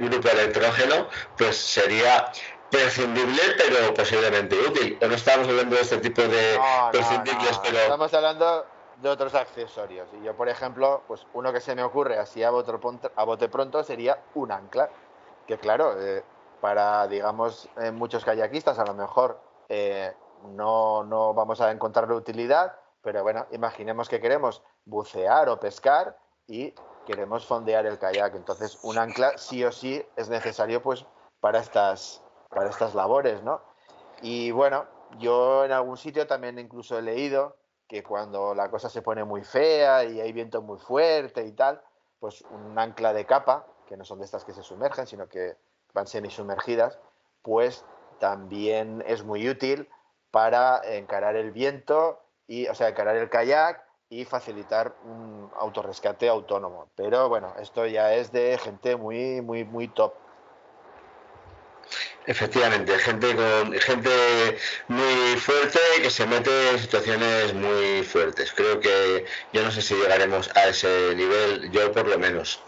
[0.00, 1.08] grupo electrógeno,
[1.38, 2.32] pues sería
[2.70, 4.98] prescindible pero posiblemente útil.
[5.00, 6.58] no estamos hablando de este tipo de
[6.90, 7.78] prescindibles, pero...
[7.78, 8.66] Estamos hablando
[9.00, 10.08] de otros accesorios.
[10.20, 12.72] Y yo, por ejemplo, pues uno que se me ocurre así a bote,
[13.14, 14.90] a bote pronto sería un ancla.
[15.46, 16.24] Que claro, eh,
[16.66, 20.12] para, digamos, muchos kayakistas a lo mejor eh,
[20.48, 26.74] no, no vamos a encontrarle utilidad, pero bueno, imaginemos que queremos bucear o pescar y
[27.06, 28.34] queremos fondear el kayak.
[28.34, 31.06] Entonces, un ancla sí o sí es necesario pues
[31.38, 33.62] para estas, para estas labores, ¿no?
[34.20, 34.86] Y bueno,
[35.20, 37.54] yo en algún sitio también incluso he leído
[37.86, 41.80] que cuando la cosa se pone muy fea y hay viento muy fuerte y tal,
[42.18, 45.56] pues un ancla de capa, que no son de estas que se sumergen, sino que
[45.96, 47.00] van semisumergidas,
[47.42, 47.84] pues
[48.20, 49.88] también es muy útil
[50.30, 56.88] para encarar el viento y, o sea, encarar el kayak y facilitar un autorrescate autónomo.
[56.94, 60.14] Pero bueno, esto ya es de gente muy, muy, muy top.
[62.26, 64.58] Efectivamente, gente con gente
[64.88, 68.52] muy fuerte que se mete en situaciones muy fuertes.
[68.52, 72.60] Creo que yo no sé si llegaremos a ese nivel, yo por lo menos.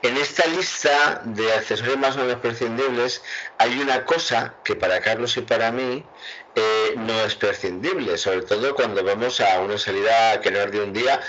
[0.00, 3.22] En esta lista de accesorios más o menos prescindibles
[3.58, 6.04] hay una cosa que para Carlos y para mí
[6.54, 10.80] eh, no es prescindible, sobre todo cuando vamos a una salida que no es de
[10.80, 11.20] un día,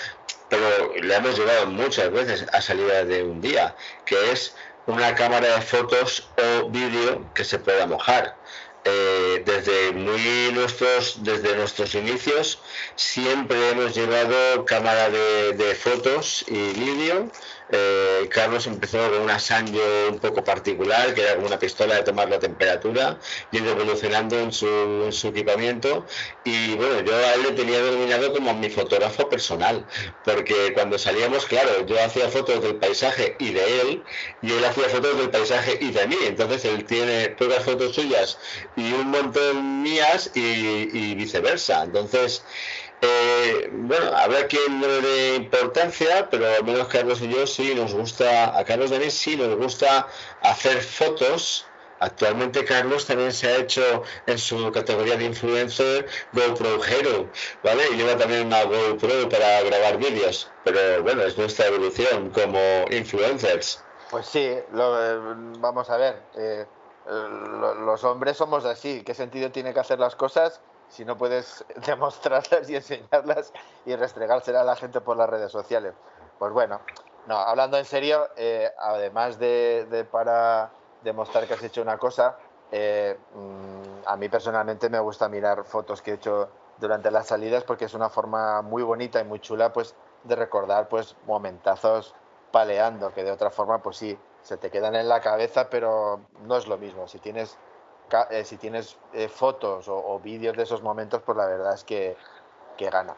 [0.50, 3.76] pero le hemos llevado muchas veces a salida de un día,
[4.06, 8.40] que es una cámara de fotos o vídeo que se pueda mojar.
[8.86, 12.62] eh, desde muy nuestros, desde nuestros inicios,
[12.96, 17.32] siempre hemos llevado cámara de, de fotos y vídeo
[17.76, 22.04] eh, Carlos empezó con una Sanyo un poco particular, que era como una pistola de
[22.04, 23.18] tomar la temperatura,
[23.52, 26.06] y evolucionando en su, equipamiento.
[26.44, 29.86] Y bueno, yo a él le tenía denominado como mi fotógrafo personal,
[30.24, 34.04] porque cuando salíamos, claro, yo hacía fotos del paisaje y de él,
[34.44, 36.18] y él hacía fotos del paisaje y de mí.
[36.28, 38.38] Entonces él tiene pocas fotos suyas
[38.76, 41.84] y un montón mías y viceversa.
[41.84, 42.44] Entonces,
[43.06, 47.76] eh, bueno, habrá quien no le dé importancia, pero al menos Carlos y yo sí
[47.76, 50.08] nos gusta, a Carlos Denis sí nos gusta
[50.42, 51.66] hacer fotos.
[52.00, 57.30] Actualmente Carlos también se ha hecho en su categoría de influencer GoPro Hero,
[57.64, 57.84] ¿vale?
[57.92, 63.84] Y lleva también una GoPro para grabar vídeos, pero bueno, es nuestra evolución como influencers.
[64.12, 65.18] Pues sí, lo, eh,
[65.60, 66.66] vamos a ver, eh,
[67.86, 70.62] los hombres somos así, ¿qué sentido tiene que hacer las cosas?
[70.90, 73.52] Si no puedes demostrarlas y enseñarlas
[73.86, 75.94] y restregárselas a la gente por las redes sociales.
[76.40, 76.80] Pues bueno,
[77.28, 80.72] no, hablando en serio, eh, además de, para
[81.04, 82.38] demostrar que has hecho una cosa,
[82.72, 87.64] eh, mm, a mí personalmente me gusta mirar fotos que he hecho durante las salidas
[87.64, 92.16] porque es una forma muy bonita y muy chula pues de recordar pues momentazos
[92.52, 96.58] paleando que de otra forma pues sí se te quedan en la cabeza pero no
[96.58, 97.58] es lo mismo si tienes
[98.30, 102.18] eh, si tienes eh, fotos o, vídeos de esos momentos, pues la verdad es que,
[102.80, 103.16] gana.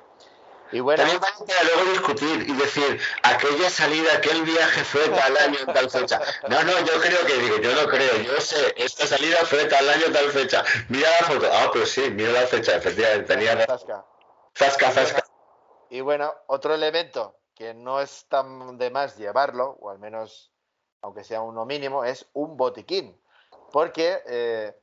[0.72, 5.58] Y bueno, También para luego discutir y decir, aquella salida, aquel viaje fue tal año,
[5.74, 6.22] tal fecha.
[6.48, 9.88] No, no, yo creo que digo, yo no creo, yo sé, esta salida fue tal
[9.90, 10.64] año, tal fecha.
[10.90, 13.66] Mira la foto, ah, pues sí, mira la fecha, efectivamente, tenía...
[13.66, 14.06] Zasca.
[14.56, 15.24] Zasca, zasca.
[15.90, 20.52] Y bueno, otro elemento que no es tan de más llevarlo, o al menos,
[21.02, 23.18] aunque sea uno mínimo, es un botiquín
[23.72, 24.76] porque eh,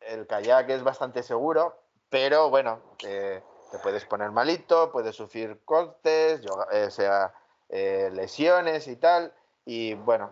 [0.00, 1.78] el kayak es bastante seguro,
[2.10, 3.42] pero bueno, te
[3.82, 7.34] puedes poner malito, puedes sufrir cortes, eh, sea
[7.68, 9.32] eh, lesiones y tal,
[9.64, 10.30] y bueno,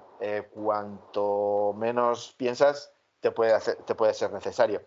[0.53, 4.83] cuanto menos piensas, te puede, te puede ser necesario.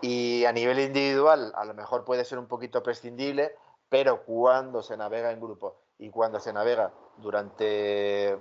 [0.00, 3.56] Y a nivel individual, a lo mejor puede ser un poquito prescindible,
[3.88, 8.36] pero cuando se navega en grupo y cuando se navega durante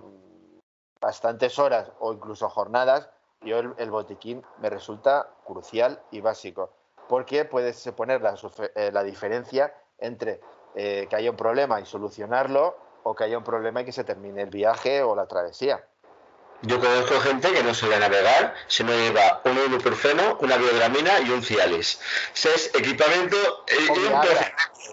[0.99, 3.09] bastantes horas o incluso jornadas,
[3.43, 6.73] yo el, botiquín me resulta crucial y básico,
[7.07, 8.35] porque puedes poner la,
[8.75, 10.41] eh, la diferencia entre
[10.75, 14.03] eh, que haya un problema y solucionarlo o que haya un problema y que se
[14.03, 15.85] termine el viaje o la travesía.
[16.63, 21.31] Yo conozco gente que no sabe navegar, si no lleva un ibuprofeno, una biodramina y
[21.31, 21.99] un Cialis.
[22.35, 23.37] es equipamiento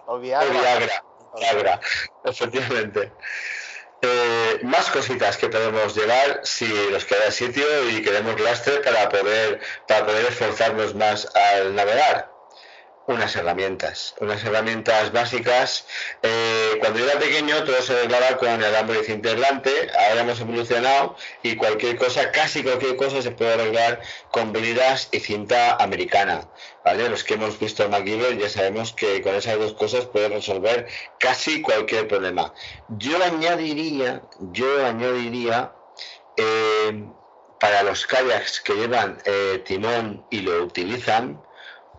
[0.07, 1.03] o Viagra.
[1.35, 1.81] O Viagra,
[2.25, 3.13] efectivamente.
[4.01, 9.61] Eh, más cositas que podemos llevar si nos queda sitio y queremos lastre para poder,
[9.89, 12.38] para poder esforzarnos más al navegar
[13.09, 15.87] unas herramientas, unas herramientas básicas.
[16.23, 21.17] Eh, cuando era pequeño todo se arreglaba con el alambre de cinta ahora hemos evolucionado
[21.43, 26.49] y cualquier cosa, casi cualquier cosa se puede arreglar con bridas y cinta americana.
[26.85, 30.87] Los que hemos visto MacGyver ya sabemos que con esas dos cosas puede resolver
[31.19, 32.53] casi cualquier problema.
[32.89, 35.73] Yo añadiría, yo añadiría
[36.37, 37.05] eh,
[37.61, 41.43] para los kayaks que llevan eh, timón y lo utilizan,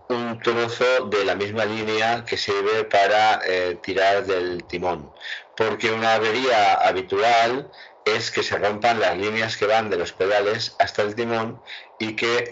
[0.10, 5.12] un trozo de la misma línea que sirve para eh, tirar del timón,
[5.56, 7.72] porque una avería habitual
[8.06, 11.62] es que se rompan las líneas que van de los pedales hasta el timón
[12.00, 12.50] y que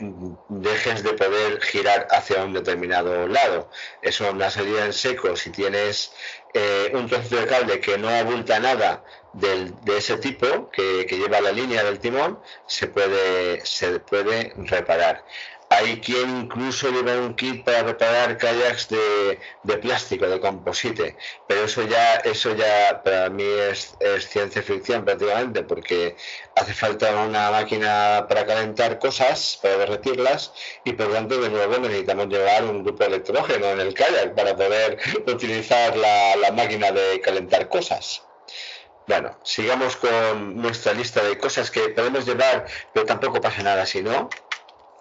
[0.50, 3.72] dejes de poder girar hacia un determinado lado.
[4.04, 6.14] Eso una salida en seco, si tienes
[6.54, 9.04] eh, un trozo de cable que no abulta nada
[9.34, 15.24] de ese tipo que, que, lleva la línea del timón, se puede, se puede reparar.
[15.70, 21.84] Hay quien incluso lleva un kit para reparar kayaks de, plástico, de composite, pero eso
[21.84, 23.98] ya, eso ya para mí es,
[24.30, 26.16] ciencia ficción prácticamente, porque
[26.56, 30.54] hace falta una máquina para calentar cosas, para derretirlas,
[30.86, 34.56] y por tanto de nuevo necesitamos llevar un grupo de electrógeno en el kayak para
[34.56, 34.98] poder
[35.28, 38.24] utilizar la, la máquina de calentar cosas.
[39.08, 44.02] Bueno, sigamos con nuestra lista de cosas que podemos llevar, pero tampoco pasa nada si
[44.02, 44.30] no.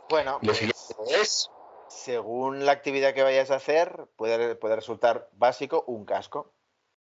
[0.09, 1.51] Bueno, pues,
[1.89, 6.53] según la actividad que vayas a hacer, puede, puede resultar básico un casco,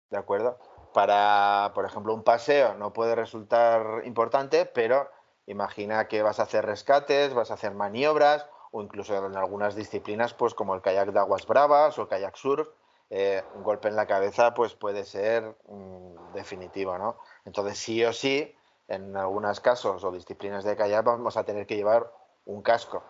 [0.09, 0.59] ¿de acuerdo?
[0.93, 5.09] Para, por ejemplo, un paseo no puede resultar importante, pero
[5.45, 10.33] imagina que vas a hacer rescates, vas a hacer maniobras o incluso en algunas disciplinas,
[10.33, 12.67] pues como el kayak de aguas bravas o el kayak surf,
[13.09, 17.17] eh, un golpe en la cabeza pues puede ser mm, definitivo, ¿no?
[17.45, 18.53] Entonces sí o sí,
[18.87, 22.11] en algunos casos o disciplinas de kayak vamos a tener que llevar
[22.47, 23.03] un casco.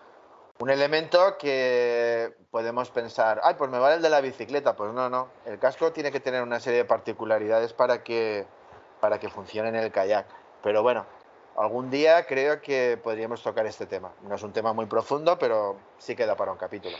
[0.59, 4.75] Un elemento que podemos pensar, ay, pues me vale el de la bicicleta.
[4.75, 5.29] Pues no, no.
[5.45, 8.45] El casco tiene que tener una serie de particularidades para que,
[8.99, 10.25] para que funcione en el kayak.
[10.63, 11.05] Pero bueno,
[11.55, 14.11] algún día creo que podríamos tocar este tema.
[14.23, 16.97] No es un tema muy profundo, pero sí queda para un capítulo.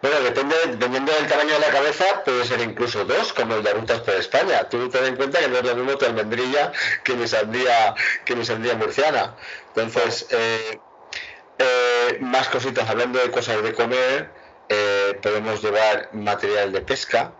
[0.00, 3.74] Bueno, depende, dependiendo del tamaño de la cabeza, puede ser incluso dos, como el de
[3.74, 4.68] Rutas por España.
[4.68, 7.94] Tú ten en cuenta que no es lo mismo tu almendrilla que mi sandía,
[8.24, 9.34] que mi sandía murciana.
[9.74, 10.80] Entonces, eh,
[11.58, 14.30] eh, más cositas, hablando de cosas de comer,
[14.68, 17.32] eh, podemos llevar material de pesca.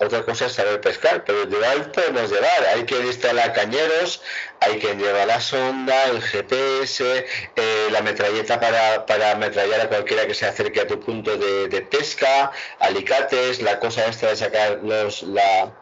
[0.00, 2.66] Otra cosa es saber pescar, pero llevar podemos llevar.
[2.74, 4.22] Hay que instalar cañeros,
[4.60, 10.26] hay que llevar la sonda, el GPS, eh, la metralleta para, para ametrallar a cualquiera
[10.26, 12.50] que se acerque a tu punto de, de pesca,
[12.80, 15.72] alicates, la cosa esta de sacar los, la,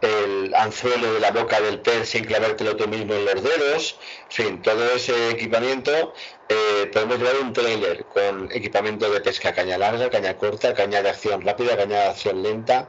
[0.00, 4.30] el anzuelo de la boca del pez sin clavártelo tú mismo en los dedos, en
[4.30, 6.14] fin, todo ese equipamiento,
[6.48, 11.10] eh, podemos llevar un trailer con equipamiento de pesca, caña larga, caña corta, caña de
[11.10, 12.88] acción rápida, caña de acción lenta,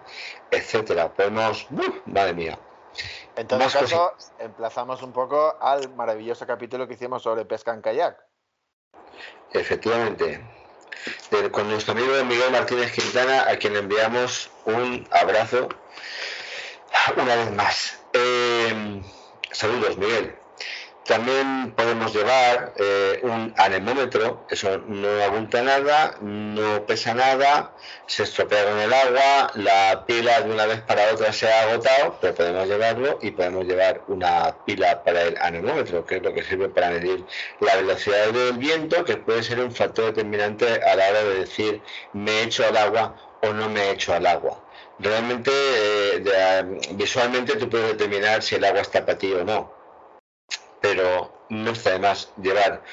[0.52, 1.14] etcétera.
[1.14, 1.68] Podemos,
[2.06, 2.60] madre mía.
[3.36, 8.18] En todo caso, emplazamos un poco al maravilloso capítulo que hicimos sobre pesca en kayak.
[9.52, 10.44] Efectivamente.
[11.52, 15.70] con nuestro amigo Miguel Martínez Quintana, a quien enviamos un abrazo
[17.16, 18.00] una vez más.
[18.14, 19.02] Eh,
[19.52, 20.36] saludos, Miguel.
[21.08, 27.74] También podemos llevar eh, un anemómetro, eso no abulta nada, no pesa nada,
[28.08, 32.18] se estropea con el agua, la pila de una vez para otra se ha agotado,
[32.20, 36.44] pero podemos llevarlo y podemos llevar una pila para el anemómetro, que es lo que
[36.44, 37.24] sirve para medir
[37.62, 41.82] la velocidad del viento, que puede ser un factor determinante a la hora de decir
[42.12, 44.62] me he hecho al agua o no me he hecho al agua
[45.00, 49.77] realmente eh, visualmente tú puedes determinar si el agua está para ti o no,
[50.82, 52.84] pero no está de más llevar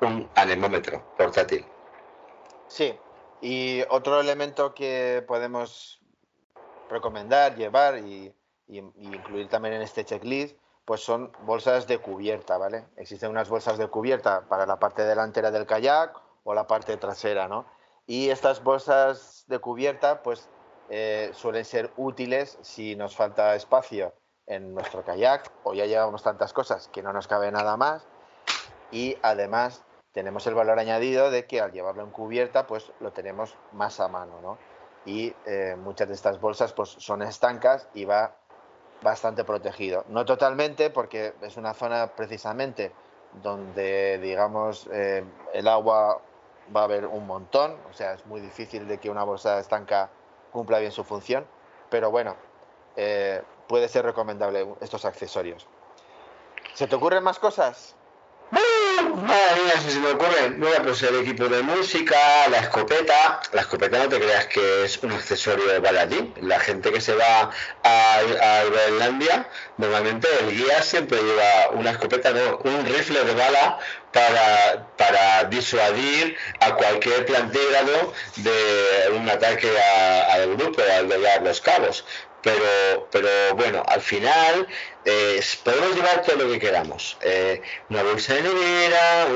[0.00, 1.64] un anemómetro portátil.
[2.68, 2.98] Sí,
[3.40, 6.00] y otro elemento que podemos
[6.88, 8.34] recomendar, llevar y,
[8.66, 12.86] incluir también en este checklist, pues son bolsas de cubierta, ¿vale?
[12.96, 17.48] Existen unas bolsas de cubierta para la parte delantera del kayak o la parte trasera,
[17.48, 17.66] ¿no?
[18.06, 20.48] Y estas bolsas de cubierta, pues
[20.90, 24.12] eh, suelen ser útiles si nos falta espacio
[24.46, 28.06] en nuestro kayak o ya llevamos tantas cosas que no nos cabe nada más
[28.90, 29.82] y además
[30.12, 34.08] tenemos el valor añadido de que al llevarlo en cubierta pues lo tenemos más a
[34.08, 34.58] mano ¿no?
[35.06, 38.36] y eh, muchas de estas bolsas pues son estancas y va
[39.02, 42.92] bastante protegido no totalmente porque es una zona precisamente
[43.42, 46.20] donde digamos eh, el agua
[46.74, 50.10] va a haber un montón o sea es muy difícil de que una bolsa estanca
[50.54, 51.44] cumpla bien su función,
[51.90, 52.36] pero bueno,
[52.94, 55.66] eh, puede ser recomendable estos accesorios.
[56.74, 57.94] ¿Se te ocurren más cosas?
[58.50, 60.50] Madre mía, si se me ocurre.
[60.56, 63.40] Bueno, pues el equipo de música, la escopeta.
[63.52, 66.34] La escopeta no te creas que es un accesorio de baladín.
[66.40, 67.50] La gente que se va
[67.82, 73.78] a, a Groenlandia, normalmente el guía siempre lleva una escopeta, no, un rifle de bala
[74.12, 79.70] para, disuadir a cualquier plantígrado de un ataque
[80.30, 82.04] al grupo al doblar los cabos
[82.44, 84.68] pero, pero bueno, al final
[85.06, 87.16] eh, podemos llevar todo lo que queramos.
[87.22, 89.26] Eh, una bolsa de nevera,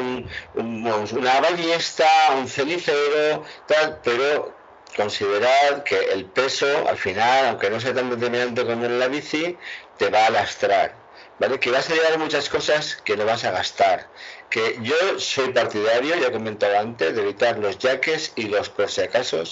[0.55, 2.07] una ballesta,
[2.37, 4.55] un cenicero, tal, pero
[4.95, 9.57] considerad que el peso, al final, aunque no sea tan determinante como en la bici,
[9.97, 10.95] te va a lastrar.
[11.39, 11.59] ¿Vale?
[11.61, 14.09] Que vas a llevar muchas cosas que no vas a gastar.
[14.51, 18.91] Que yo soy partidario, ya he comentado antes, de evitar los jaques y los por
[18.91, 19.43] si acaso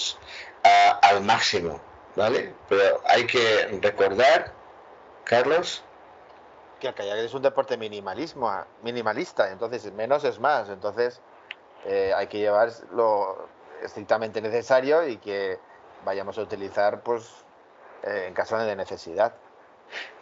[1.01, 1.86] al máximo
[2.17, 2.53] ¿vale?
[2.67, 4.51] Pero hay que recordar,
[5.23, 5.83] Carlos.
[6.79, 8.51] Que el kayak es un deporte minimalismo,
[8.83, 11.21] minimalista, entonces menos es más, entonces
[11.85, 13.47] eh, hay que llevar lo
[13.83, 15.59] estrictamente necesario y que
[16.03, 17.45] vayamos a utilizar pues
[18.03, 19.33] eh, en caso de necesidad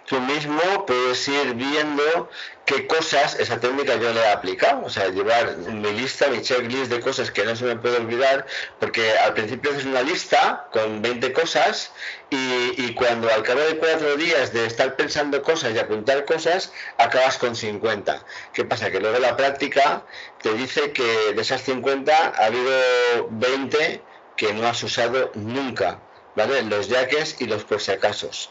[0.06, 2.30] tú mismo puedes ir viendo
[2.66, 4.86] qué cosas esa técnica yo le he aplicado.
[4.86, 8.46] O sea, llevar mi lista, mi checklist de cosas que no se me puede olvidar,
[8.80, 11.92] porque al principio haces una lista con 20 cosas
[12.30, 17.38] y, cuando al cabo de cuatro días de estar pensando cosas y apuntar cosas, acabas
[17.38, 18.24] con 50.
[18.54, 18.92] ¿Qué pasa?
[18.92, 20.04] Que luego la práctica
[20.42, 24.02] te dice que de esas 50 ha habido 20
[24.36, 26.00] que no has usado nunca.
[26.36, 26.62] ¿Vale?
[26.64, 28.50] Los yaques y los por si Entonces,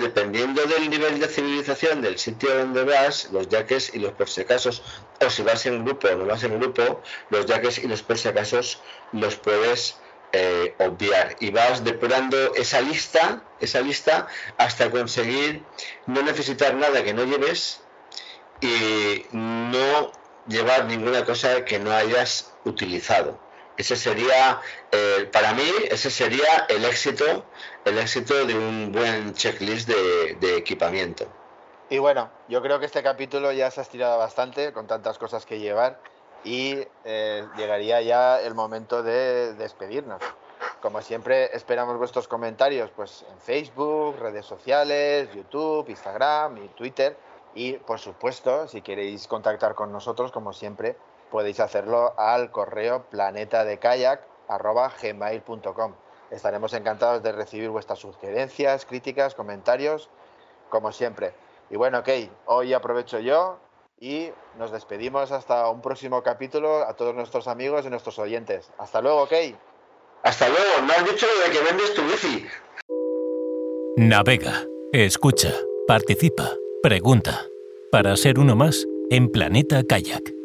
[0.00, 4.42] dependiendo del nivel de civilización del sitio donde vas, los yaques y los por si
[5.20, 8.18] o si vas en grupo o no vas en grupo, los yaques y los por
[8.18, 8.28] si
[9.12, 9.96] los puedes
[10.32, 14.26] eh, obviar y vas depurando esa lista, esa lista
[14.58, 15.64] hasta conseguir
[16.06, 17.80] no necesitar nada que no lleves
[18.60, 20.12] y no
[20.46, 23.47] llevar ninguna cosa que no hayas utilizado.
[23.78, 24.60] Ese sería,
[24.90, 27.44] eh, para mí, ese sería el éxito,
[27.84, 31.26] el éxito de un buen checklist de, equipamiento.
[31.88, 35.46] Y bueno, yo creo que este capítulo ya se ha estirado bastante con tantas cosas
[35.46, 36.00] que llevar
[36.42, 40.20] y eh, llegaría ya el momento de despedirnos.
[40.82, 47.16] Como siempre, esperamos vuestros comentarios pues, en Facebook, redes sociales, YouTube, Instagram y Twitter.
[47.54, 50.96] Y, por supuesto, si queréis contactar con nosotros, como siempre,
[51.30, 55.94] podéis hacerlo al correo planetadecayak.gmail.com.
[56.30, 60.10] Estaremos encantados de recibir vuestras sugerencias, críticas, comentarios,
[60.68, 61.32] como siempre.
[61.70, 62.08] Y bueno, ok,
[62.46, 63.58] hoy aprovecho yo
[64.00, 68.70] y nos despedimos hasta un próximo capítulo a todos nuestros amigos y nuestros oyentes.
[68.78, 69.32] Hasta luego, ok.
[70.22, 72.46] Hasta luego, me has dicho de que vendes tu bici.
[73.96, 75.52] Navega, escucha,
[75.86, 76.50] participa,
[76.82, 77.40] pregunta.
[77.90, 80.37] Para ser uno más en Planeta Kayak.